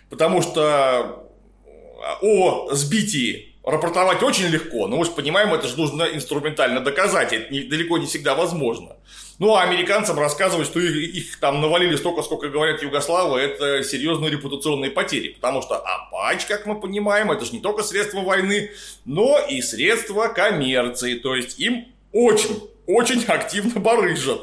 Потому 0.10 0.44
что 0.44 1.28
о 2.22 2.74
сбитии 2.74 3.55
рапортовать 3.66 4.22
очень 4.22 4.48
легко, 4.48 4.88
но 4.88 4.98
мы 4.98 5.06
же 5.06 5.12
понимаем, 5.12 5.54
это 5.54 5.68
же 5.68 5.76
нужно 5.78 6.04
инструментально 6.04 6.82
доказать, 6.82 7.34
это 7.34 7.52
не, 7.52 7.62
далеко 7.62 7.98
не 7.98 8.06
всегда 8.06 8.36
возможно. 8.36 8.96
Ну, 9.40 9.56
а 9.56 9.64
американцам 9.64 10.18
рассказывать, 10.20 10.68
что 10.68 10.80
их, 10.80 10.96
их 10.96 11.40
там 11.40 11.60
навалили 11.60 11.96
столько, 11.96 12.22
сколько 12.22 12.48
говорят 12.48 12.82
югославы, 12.82 13.40
это 13.40 13.84
серьезные 13.84 14.32
репутационные 14.32 14.92
потери. 14.92 15.30
Потому 15.30 15.62
что 15.62 15.76
Апач, 15.78 16.46
как 16.46 16.66
мы 16.66 16.80
понимаем, 16.80 17.32
это 17.32 17.44
же 17.44 17.52
не 17.52 17.60
только 17.60 17.84
средство 17.84 18.22
войны, 18.22 18.72
но 19.04 19.40
и 19.40 19.62
средство 19.62 20.28
коммерции. 20.30 21.16
То 21.16 21.36
есть 21.36 21.60
им 21.60 21.88
очень, 22.14 22.70
очень 22.88 23.26
активно 23.26 23.82
барыжат. 23.82 24.40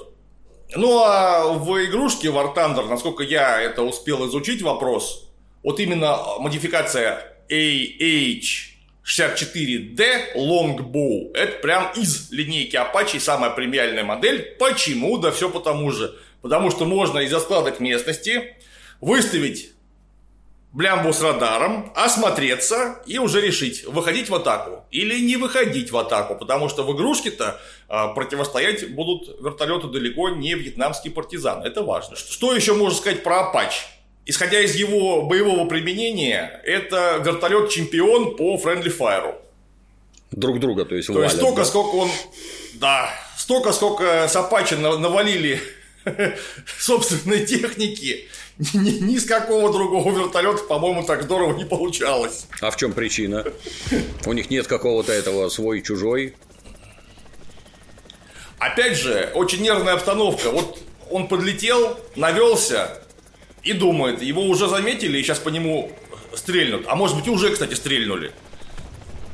Ну, 0.74 1.02
а 1.04 1.54
в 1.54 1.84
игрушке 1.86 2.28
War 2.28 2.54
Thunder, 2.54 2.86
насколько 2.86 3.22
я 3.22 3.62
это 3.62 3.82
успел 3.82 4.26
изучить 4.28 4.60
вопрос, 4.60 5.30
вот 5.62 5.80
именно 5.80 6.18
модификация 6.38 7.34
AH 7.48 8.71
64D 9.04 10.34
Longbow. 10.36 11.32
Это 11.34 11.58
прям 11.60 11.92
из 11.96 12.30
линейки 12.30 12.76
Apache 12.76 13.18
самая 13.20 13.50
премиальная 13.50 14.04
модель. 14.04 14.56
Почему? 14.58 15.18
Да 15.18 15.30
все 15.30 15.50
потому 15.50 15.90
же. 15.90 16.14
Потому 16.40 16.70
что 16.70 16.84
можно 16.84 17.18
из 17.18 17.32
складок 17.32 17.80
местности 17.80 18.56
выставить 19.00 19.72
блямбу 20.72 21.12
с 21.12 21.20
радаром, 21.20 21.92
осмотреться 21.94 23.02
и 23.06 23.18
уже 23.18 23.40
решить, 23.40 23.84
выходить 23.84 24.30
в 24.30 24.34
атаку 24.34 24.86
или 24.90 25.20
не 25.20 25.36
выходить 25.36 25.90
в 25.90 25.96
атаку, 25.98 26.34
потому 26.34 26.68
что 26.68 26.82
в 26.82 26.96
игрушке-то 26.96 27.60
а, 27.88 28.08
противостоять 28.08 28.94
будут 28.94 29.38
вертолеты 29.40 29.88
далеко 29.88 30.30
не 30.30 30.54
вьетнамские 30.54 31.12
партизаны. 31.12 31.66
Это 31.66 31.82
важно. 31.82 32.16
Что 32.16 32.54
еще 32.54 32.74
можно 32.74 32.96
сказать 32.96 33.22
про 33.22 33.52
Apache? 33.52 33.82
Исходя 34.26 34.60
из 34.60 34.74
его 34.74 35.22
боевого 35.22 35.68
применения, 35.68 36.60
это 36.64 37.22
вертолет-чемпион 37.24 38.36
по 38.36 38.56
Friendly 38.56 38.96
Fire. 38.96 39.34
Друг 40.30 40.60
друга, 40.60 40.84
то 40.84 40.94
есть 40.94 41.08
То 41.08 41.22
есть 41.22 41.36
столько, 41.36 41.58
да? 41.58 41.64
сколько 41.64 41.94
он... 41.96 42.10
Да, 42.74 43.10
столько, 43.36 43.72
сколько 43.72 44.28
Сапачи 44.28 44.74
навалили 44.74 45.60
собственной 46.78 47.44
техники, 47.44 48.28
ни, 48.72 48.90
ни 48.90 49.18
с 49.18 49.24
какого 49.24 49.72
другого 49.72 50.10
вертолета, 50.10 50.62
по-моему, 50.64 51.04
так 51.04 51.22
здорово 51.22 51.56
не 51.56 51.64
получалось. 51.64 52.46
А 52.60 52.70
в 52.70 52.76
чем 52.76 52.92
причина? 52.92 53.44
У 54.24 54.32
них 54.32 54.50
нет 54.50 54.66
какого-то 54.66 55.12
этого 55.12 55.48
свой-чужой? 55.48 56.34
Опять 58.58 58.96
же, 58.96 59.30
очень 59.34 59.60
нервная 59.60 59.94
обстановка. 59.94 60.50
Вот 60.50 60.78
он 61.10 61.28
подлетел, 61.28 61.98
навелся, 62.14 63.02
и 63.62 63.72
думает, 63.72 64.22
его 64.22 64.42
уже 64.44 64.68
заметили 64.68 65.18
и 65.18 65.22
сейчас 65.22 65.38
по 65.38 65.48
нему 65.48 65.92
стрельнут. 66.34 66.84
А 66.86 66.94
может 66.96 67.16
быть 67.16 67.28
уже, 67.28 67.50
кстати, 67.50 67.74
стрельнули. 67.74 68.32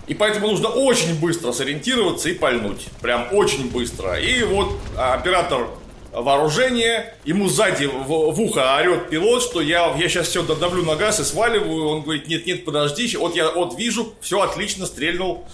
И 0.07 0.14
поэтому 0.14 0.49
нужно 0.49 0.69
очень 0.69 1.19
быстро 1.19 1.53
сориентироваться 1.53 2.31
и 2.31 2.35
пальнуть. 2.35 2.87
Прям 3.03 3.29
очень 3.33 3.71
быстро. 3.71 4.19
И 4.19 4.43
вот 4.43 4.79
оператор 4.97 5.69
вооружения, 6.12 7.14
ему 7.25 7.49
сзади 7.49 7.85
в, 7.85 8.07
в 8.07 8.41
ухо 8.41 8.77
орет 8.77 9.11
пилот, 9.11 9.43
что 9.43 9.61
я, 9.61 9.95
я 9.99 10.09
сейчас 10.09 10.29
все 10.29 10.43
додавлю 10.43 10.83
на 10.85 10.97
газ 10.97 11.21
и 11.21 11.25
сваливаю. 11.25 11.87
Он 11.87 12.03
говорит, 12.03 12.27
нет, 12.27 12.47
нет, 12.47 12.64
подожди, 12.64 13.17
вот 13.17 13.37
я 13.37 13.51
вот 13.51 13.79
вижу, 13.79 14.14
все 14.21 14.41
отлично, 14.41 14.87
стрельнул. 14.87 15.47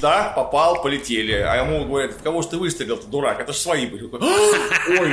Да, 0.00 0.32
попал, 0.34 0.82
полетели. 0.82 1.32
А 1.32 1.56
ему 1.56 1.84
говорят, 1.84 2.14
кого 2.22 2.42
же 2.42 2.48
ты 2.48 2.56
выстрелил-то, 2.56 3.06
дурак? 3.06 3.40
Это 3.40 3.52
же 3.52 3.58
свои 3.58 3.86
были. 3.86 4.04
Ой. 4.04 5.10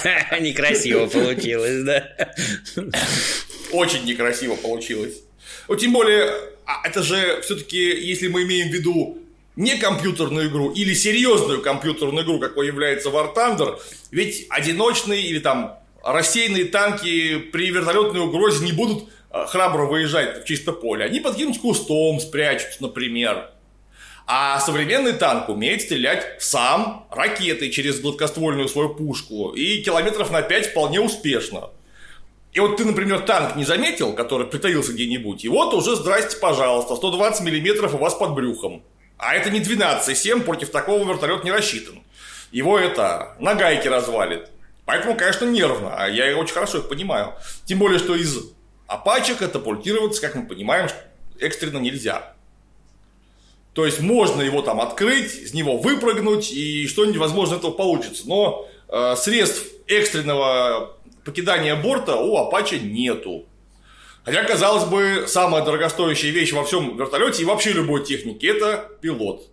Некрасиво 0.40 1.06
получилось, 1.06 1.84
да? 1.84 2.08
Очень 3.72 4.04
некрасиво 4.04 4.56
получилось. 4.56 5.22
Ну, 5.68 5.76
тем 5.76 5.92
более, 5.92 6.32
а 6.66 6.86
это 6.86 7.02
же 7.02 7.40
все-таки, 7.42 7.78
если 7.78 8.28
мы 8.28 8.42
имеем 8.42 8.70
в 8.70 8.72
виду 8.72 9.18
не 9.56 9.76
компьютерную 9.76 10.48
игру 10.48 10.70
или 10.70 10.94
серьезную 10.94 11.62
компьютерную 11.62 12.24
игру, 12.24 12.40
какой 12.40 12.66
является 12.66 13.10
War 13.10 13.34
Thunder, 13.34 13.78
ведь 14.10 14.46
одиночные 14.48 15.22
или 15.22 15.38
там 15.38 15.78
рассеянные 16.02 16.64
танки 16.64 17.38
при 17.38 17.70
вертолетной 17.70 18.20
угрозе 18.20 18.64
не 18.64 18.72
будут 18.72 19.08
храбро 19.32 19.86
выезжать 19.86 20.42
в 20.42 20.44
чисто 20.44 20.72
поле, 20.72 21.04
они 21.04 21.20
под 21.20 21.32
каким-нибудь 21.32 21.60
кустом 21.60 22.20
спрячутся, 22.20 22.82
например. 22.82 23.50
А 24.26 24.60
современный 24.60 25.12
танк 25.12 25.48
умеет 25.48 25.82
стрелять 25.82 26.40
сам 26.40 27.06
ракетой 27.10 27.70
через 27.70 28.00
гладкоствольную 28.00 28.68
свою 28.68 28.90
пушку 28.90 29.50
и 29.50 29.82
километров 29.82 30.30
на 30.30 30.42
5 30.42 30.68
вполне 30.68 31.00
успешно. 31.00 31.70
И 32.52 32.60
вот 32.60 32.76
ты, 32.76 32.84
например, 32.84 33.20
танк 33.20 33.56
не 33.56 33.64
заметил, 33.64 34.12
который 34.12 34.46
притаился 34.46 34.92
где-нибудь, 34.92 35.44
и 35.44 35.48
вот 35.48 35.72
уже 35.74 35.94
здрасте, 35.94 36.36
пожалуйста, 36.36 36.96
120 36.96 37.42
миллиметров 37.42 37.94
у 37.94 37.98
вас 37.98 38.14
под 38.14 38.34
брюхом. 38.34 38.82
А 39.18 39.34
это 39.34 39.50
не 39.50 39.60
12,7, 39.60 40.42
против 40.42 40.70
такого 40.70 41.08
вертолет 41.08 41.44
не 41.44 41.52
рассчитан. 41.52 42.02
Его 42.50 42.78
это 42.78 43.36
на 43.38 43.54
гайке 43.54 43.88
развалит. 43.88 44.50
Поэтому, 44.84 45.14
конечно, 45.14 45.44
нервно, 45.44 45.94
а 45.96 46.08
я 46.08 46.36
очень 46.36 46.54
хорошо 46.54 46.78
их 46.78 46.88
понимаю. 46.88 47.34
Тем 47.66 47.78
более, 47.78 47.98
что 47.98 48.16
из 48.16 48.52
а 48.90 48.96
пачек 48.96 49.38
катапультироваться, 49.38 50.20
как 50.20 50.34
мы 50.34 50.46
понимаем, 50.48 50.88
экстренно 51.38 51.78
нельзя. 51.78 52.34
То 53.72 53.86
есть 53.86 54.00
можно 54.00 54.42
его 54.42 54.62
там 54.62 54.80
открыть, 54.80 55.32
из 55.36 55.54
него 55.54 55.76
выпрыгнуть, 55.78 56.50
и 56.50 56.88
что-нибудь, 56.88 57.18
возможно, 57.18 57.54
этого 57.54 57.70
получится. 57.70 58.24
Но 58.26 58.68
э, 58.88 59.14
средств 59.16 59.64
экстренного 59.86 60.96
покидания 61.24 61.76
борта 61.76 62.16
у 62.16 62.36
Апача 62.36 62.80
нету. 62.80 63.46
Хотя, 64.24 64.42
казалось 64.42 64.86
бы, 64.86 65.26
самая 65.28 65.64
дорогостоящая 65.64 66.32
вещь 66.32 66.52
во 66.52 66.64
всем 66.64 66.96
вертолете 66.96 67.42
и 67.42 67.46
вообще 67.46 67.70
любой 67.70 68.04
технике– 68.04 68.48
это 68.48 68.90
пилот. 69.00 69.48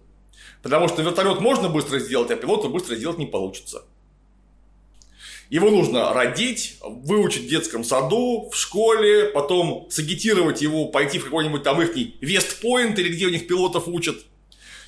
Потому 0.63 0.88
что 0.88 1.04
вертолет 1.04 1.41
можно 1.41 1.69
быстро 1.69 2.00
сделать, 2.00 2.32
а 2.32 2.36
пилота 2.36 2.69
быстро 2.69 2.95
сделать 2.95 3.19
не 3.19 3.28
получится. 3.28 3.84
Его 5.49 5.69
нужно 5.69 6.13
родить, 6.13 6.77
выучить 6.81 7.43
в 7.43 7.49
детском 7.49 7.83
саду, 7.83 8.49
в 8.51 8.55
школе, 8.55 9.25
потом 9.25 9.88
сагитировать 9.89 10.62
его, 10.62 10.88
пойти 10.88 11.19
в 11.19 11.25
какой-нибудь 11.25 11.63
там 11.63 11.81
их 11.81 11.95
Вестпоинт 12.21 12.99
или 12.99 13.10
где 13.10 13.27
у 13.27 13.29
них 13.29 13.47
пилотов 13.47 13.88
учат. 13.88 14.17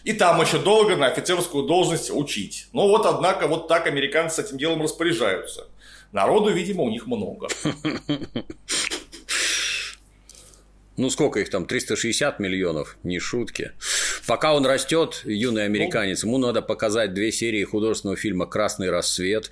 И 0.03 0.13
там 0.13 0.41
еще 0.41 0.59
долго 0.59 0.95
на 0.95 1.07
офицерскую 1.07 1.65
должность 1.65 2.11
учить. 2.11 2.67
Но 2.73 2.87
вот, 2.87 3.05
однако, 3.05 3.47
вот 3.47 3.67
так 3.67 3.87
американцы 3.87 4.41
с 4.41 4.45
этим 4.45 4.57
делом 4.57 4.81
распоряжаются. 4.81 5.67
Народу, 6.11 6.51
видимо, 6.51 6.83
у 6.83 6.89
них 6.89 7.05
много. 7.05 7.47
Ну, 10.97 11.09
сколько 11.09 11.39
их 11.39 11.49
там? 11.49 11.65
360 11.65 12.39
миллионов, 12.39 12.97
не 13.03 13.19
шутки. 13.19 13.71
Пока 14.27 14.53
он 14.53 14.65
растет, 14.65 15.21
юный 15.25 15.65
американец, 15.65 16.23
ему 16.23 16.37
надо 16.37 16.61
показать 16.61 17.13
две 17.13 17.31
серии 17.31 17.63
художественного 17.63 18.17
фильма 18.17 18.45
«Красный 18.45 18.89
рассвет». 18.89 19.51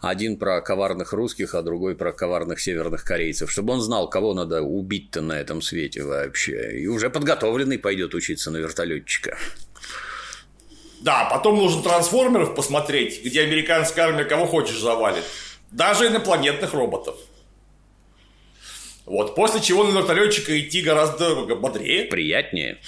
Один 0.00 0.36
про 0.36 0.60
коварных 0.60 1.12
русских, 1.12 1.54
а 1.54 1.62
другой 1.62 1.96
про 1.96 2.12
коварных 2.12 2.60
северных 2.60 3.04
корейцев, 3.04 3.50
чтобы 3.50 3.72
он 3.74 3.80
знал, 3.80 4.08
кого 4.08 4.34
надо 4.34 4.62
убить-то 4.62 5.20
на 5.20 5.40
этом 5.40 5.62
свете 5.62 6.02
вообще. 6.02 6.80
И 6.80 6.86
уже 6.86 7.10
подготовленный 7.10 7.78
пойдет 7.78 8.14
учиться 8.14 8.50
на 8.50 8.56
вертолетчика. 8.56 9.38
Да, 11.00 11.28
потом 11.30 11.56
нужно 11.58 11.82
трансформеров 11.82 12.54
посмотреть, 12.54 13.24
где 13.24 13.42
американская 13.42 14.06
армия 14.06 14.24
кого 14.24 14.46
хочешь 14.46 14.78
завалит. 14.78 15.24
Даже 15.70 16.06
инопланетных 16.06 16.74
роботов. 16.74 17.16
Вот, 19.06 19.34
после 19.34 19.60
чего 19.60 19.84
на 19.84 19.96
вертолетчика 19.96 20.58
идти 20.58 20.82
гораздо 20.82 21.34
бодрее. 21.54 22.04
Приятнее. 22.04 22.78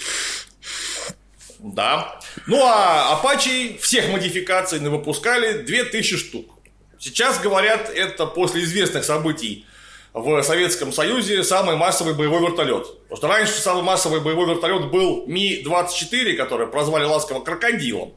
Да. 1.63 2.19
Ну, 2.47 2.61
а 2.65 3.21
Apache 3.23 3.79
всех 3.79 4.09
модификаций 4.09 4.79
выпускали 4.81 5.63
2000 5.63 6.17
штук. 6.17 6.59
Сейчас, 6.99 7.39
говорят, 7.39 7.91
это 7.91 8.27
после 8.27 8.63
известных 8.63 9.05
событий 9.05 9.67
в 10.13 10.43
Советском 10.43 10.93
Союзе 10.93 11.45
самый 11.45 11.77
массовый 11.77 12.15
боевой 12.15 12.41
вертолет. 12.43 12.87
Потому 13.03 13.17
что 13.17 13.29
раньше 13.29 13.53
самый 13.53 13.83
массовый 13.83 14.21
боевой 14.21 14.47
вертолет 14.47 14.91
был 14.91 15.27
Ми-24, 15.27 16.35
который 16.35 16.67
прозвали 16.67 17.05
ласково 17.05 17.41
крокодилом. 17.41 18.13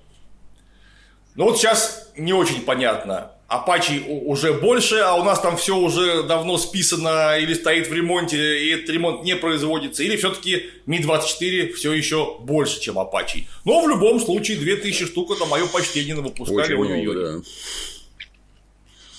Но 1.36 1.46
вот 1.46 1.58
сейчас 1.58 2.12
не 2.16 2.34
очень 2.34 2.62
понятно, 2.62 3.32
Апачи 3.48 4.04
уже 4.08 4.54
больше, 4.54 4.96
а 4.96 5.16
у 5.16 5.24
нас 5.24 5.40
там 5.40 5.58
все 5.58 5.78
уже 5.78 6.24
давно 6.24 6.58
списано 6.58 7.38
или 7.38 7.54
стоит 7.54 7.88
в 7.88 7.94
ремонте, 7.94 8.66
и 8.66 8.70
этот 8.70 8.90
ремонт 8.90 9.24
не 9.24 9.36
производится, 9.36 10.02
или 10.02 10.18
все-таки 10.18 10.66
Ми-24 10.88 11.74
все 11.74 11.94
еще 11.94 12.38
больше, 12.40 12.80
чем 12.80 12.98
Апачи. 12.98 13.48
Но 13.64 13.84
в 13.84 13.90
любом 13.90 14.20
случае 14.20 14.58
2000 14.58 15.06
штук 15.06 15.32
это 15.36 15.46
мое 15.46 15.68
почтение 15.68 16.16
на 16.16 16.22
выпускали. 16.22 16.74
Очень 16.74 17.04
много, 17.04 17.22
да. 17.22 17.42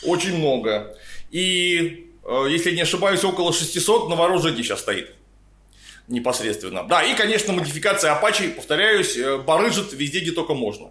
Очень 0.04 0.36
много. 0.36 0.96
И, 1.30 2.10
э, 2.24 2.46
если 2.50 2.74
не 2.74 2.82
ошибаюсь, 2.82 3.22
около 3.24 3.52
600 3.52 4.08
на 4.08 4.16
вооружении 4.16 4.62
сейчас 4.62 4.80
стоит 4.80 5.14
непосредственно. 6.08 6.84
Да, 6.84 7.02
и, 7.02 7.14
конечно, 7.14 7.52
модификация 7.52 8.12
Апачи, 8.12 8.48
повторяюсь, 8.48 9.16
э, 9.16 9.38
барыжит 9.38 9.92
везде, 9.92 10.20
где 10.20 10.32
только 10.32 10.54
можно. 10.54 10.90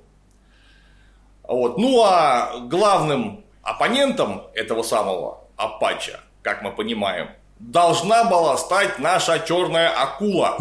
Вот. 1.48 1.78
Ну 1.78 2.02
а 2.04 2.60
главным 2.62 3.46
оппонентом 3.62 4.44
этого 4.54 4.84
самого 4.84 5.48
Апача, 5.56 6.20
как 6.42 6.62
мы 6.62 6.72
понимаем, 6.72 7.30
должна 7.60 8.24
была 8.26 8.58
стать 8.58 9.00
наша 9.00 9.40
черная 9.40 9.90
акула 9.90 10.58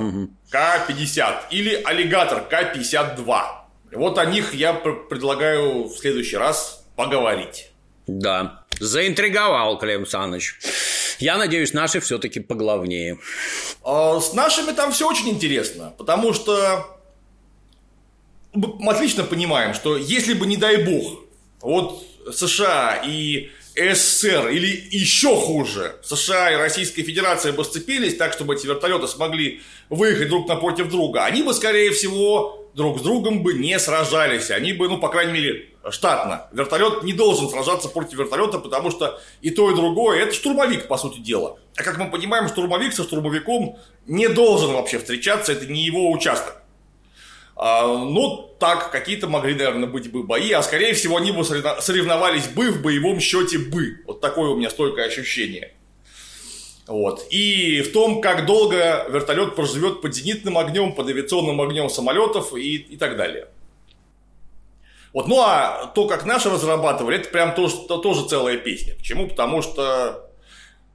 К-50 0.51 1.45
или 1.51 1.75
аллигатор 1.83 2.43
К-52. 2.43 3.43
Вот 3.93 4.19
о 4.19 4.25
них 4.25 4.55
я 4.55 4.73
предлагаю 4.75 5.85
в 5.85 5.97
следующий 5.97 6.37
раз 6.37 6.85
поговорить. 6.97 7.71
Да, 8.07 8.65
заинтриговал 8.79 9.79
Клим 9.79 10.07
Саныч. 10.07 10.59
Я 11.19 11.37
надеюсь, 11.37 11.73
наши 11.73 12.01
все-таки 12.01 12.41
поглавнее. 12.41 13.19
А 13.85 14.19
с 14.19 14.33
нашими 14.33 14.73
там 14.73 14.93
все 14.93 15.09
очень 15.09 15.29
интересно, 15.29 15.95
потому 15.97 16.33
что 16.33 16.99
мы 18.55 18.93
отлично 18.93 19.25
понимаем, 19.25 19.75
что 19.75 19.97
если 19.97 20.35
бы, 20.35 20.47
не 20.47 20.57
дай 20.57 20.85
бог, 20.85 21.21
вот 21.61 22.03
США 22.33 23.03
и 23.05 23.51
СССР 23.75 24.49
или 24.49 24.89
еще 24.91 25.35
хуже, 25.35 25.97
США 26.03 26.53
и 26.53 26.57
Российская 26.57 27.03
Федерация 27.03 27.53
бы 27.53 27.65
сцепились 27.65 28.17
так, 28.17 28.33
чтобы 28.33 28.55
эти 28.55 28.67
вертолеты 28.67 29.09
смогли 29.09 29.63
выехать 29.89 30.29
друг 30.29 30.49
напротив 30.49 30.91
друга, 30.91 31.25
они 31.25 31.43
бы, 31.43 31.55
скорее 31.55 31.91
всего, 31.93 32.69
друг 32.75 32.99
с 32.99 33.03
другом 33.03 33.43
бы 33.43 33.55
не 33.55 33.79
сражались. 33.79 34.51
Они 34.51 34.73
бы, 34.73 34.89
ну, 34.89 34.99
по 34.99 35.09
крайней 35.09 35.33
мере, 35.33 35.69
штатно. 35.91 36.49
Вертолет 36.53 37.03
не 37.03 37.13
должен 37.13 37.49
сражаться 37.49 37.89
против 37.89 38.19
вертолета, 38.19 38.59
потому 38.59 38.91
что 38.91 39.21
и 39.41 39.51
то, 39.51 39.71
и 39.71 39.75
другое 39.75 40.21
это 40.21 40.35
штурмовик, 40.35 40.89
по 40.89 40.97
сути 40.97 41.21
дела. 41.21 41.59
А 41.77 41.83
как 41.83 41.99
мы 41.99 42.11
понимаем, 42.11 42.49
штурмовик 42.49 42.93
со 42.93 43.03
штурмовиком 43.03 43.79
не 44.07 44.29
должен 44.29 44.73
вообще 44.73 44.99
встречаться, 44.99 45.53
это 45.53 45.67
не 45.67 45.83
его 45.83 46.11
участок. 46.11 46.62
А, 47.65 47.87
ну, 47.87 48.57
так, 48.59 48.91
какие-то 48.91 49.29
могли, 49.29 49.55
наверное, 49.55 49.89
быть 49.89 50.11
бы 50.11 50.25
бои, 50.25 50.51
а 50.51 50.65
скорее 50.65 50.95
всего 50.95 51.19
они 51.19 51.31
бы 51.31 51.45
соревновались 51.45 52.49
бы 52.49 52.73
в 52.73 52.83
боевом 52.83 53.21
счете 53.21 53.57
бы. 53.57 54.01
Вот 54.05 54.21
такое 54.21 54.51
у 54.51 54.57
меня 54.57 54.69
стойкое 54.69 55.07
ощущение. 55.07 55.73
Вот. 56.89 57.25
И 57.31 57.83
в 57.83 57.93
том, 57.93 58.21
как 58.21 58.47
долго 58.47 59.07
вертолет 59.09 59.55
проживет 59.55 60.01
под 60.01 60.13
зенитным 60.13 60.59
огнем, 60.59 60.93
под 60.93 61.07
авиационным 61.07 61.61
огнем 61.61 61.89
самолетов 61.89 62.53
и, 62.53 62.79
и 62.79 62.97
так 62.97 63.17
далее. 63.17 63.47
Вот. 65.13 65.29
Ну 65.29 65.41
а 65.41 65.87
то, 65.95 66.09
как 66.09 66.27
наши 66.27 66.51
разрабатывали, 66.51 67.19
это 67.19 67.29
прям 67.29 67.55
тоже, 67.55 67.77
то, 67.87 67.99
тоже 67.99 68.27
целая 68.27 68.57
песня. 68.57 68.97
Почему? 68.97 69.29
Потому 69.29 69.63
что 69.63 70.29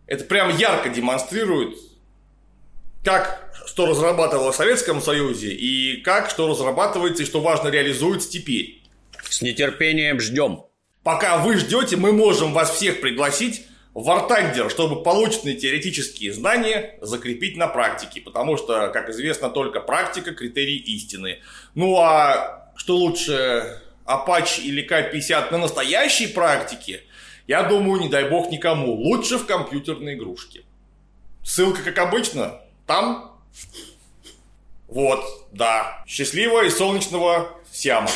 это 0.06 0.26
прям 0.26 0.54
ярко 0.58 0.90
демонстрирует, 0.90 1.78
как 3.06 3.47
что 3.68 3.86
разрабатывалось 3.86 4.56
в 4.56 4.58
Советском 4.58 5.02
Союзе 5.02 5.50
и 5.50 6.02
как 6.02 6.30
что 6.30 6.48
разрабатывается 6.48 7.24
и 7.24 7.26
что 7.26 7.42
важно 7.42 7.68
реализуется 7.68 8.30
теперь. 8.30 8.82
С 9.30 9.42
нетерпением 9.42 10.22
ждем. 10.22 10.64
Пока 11.04 11.38
вы 11.38 11.58
ждете, 11.58 11.98
мы 11.98 12.14
можем 12.14 12.54
вас 12.54 12.72
всех 12.72 13.02
пригласить 13.02 13.64
в 13.94 14.10
Артандер, 14.10 14.70
чтобы 14.70 15.04
полученные 15.04 15.56
теоретические 15.56 16.32
знания 16.32 16.98
закрепить 17.02 17.58
на 17.58 17.68
практике, 17.68 18.22
потому 18.22 18.56
что, 18.56 18.88
как 18.88 19.10
известно, 19.10 19.50
только 19.50 19.82
практика– 19.82 20.34
критерий 20.34 20.78
истины. 20.78 21.40
Ну 21.76 21.98
а 21.98 22.72
что 22.76 22.96
лучше, 22.96 23.82
Apache 24.06 24.62
или 24.62 24.82
К-50 24.82 25.52
на 25.52 25.58
настоящей 25.58 26.28
практике, 26.28 27.02
я 27.48 27.64
думаю, 27.64 28.00
не 28.00 28.08
дай 28.08 28.30
бог 28.30 28.50
никому, 28.50 28.94
лучше 28.94 29.38
в 29.38 29.46
компьютерной 29.46 30.14
игрушке. 30.14 30.64
Ссылка, 31.44 31.82
как 31.82 31.98
обычно, 31.98 32.62
там 32.86 33.27
вот, 34.88 35.48
да. 35.52 36.04
Счастливого 36.08 36.64
и 36.64 36.70
солнечного 36.70 37.52
Сиама. 37.72 38.10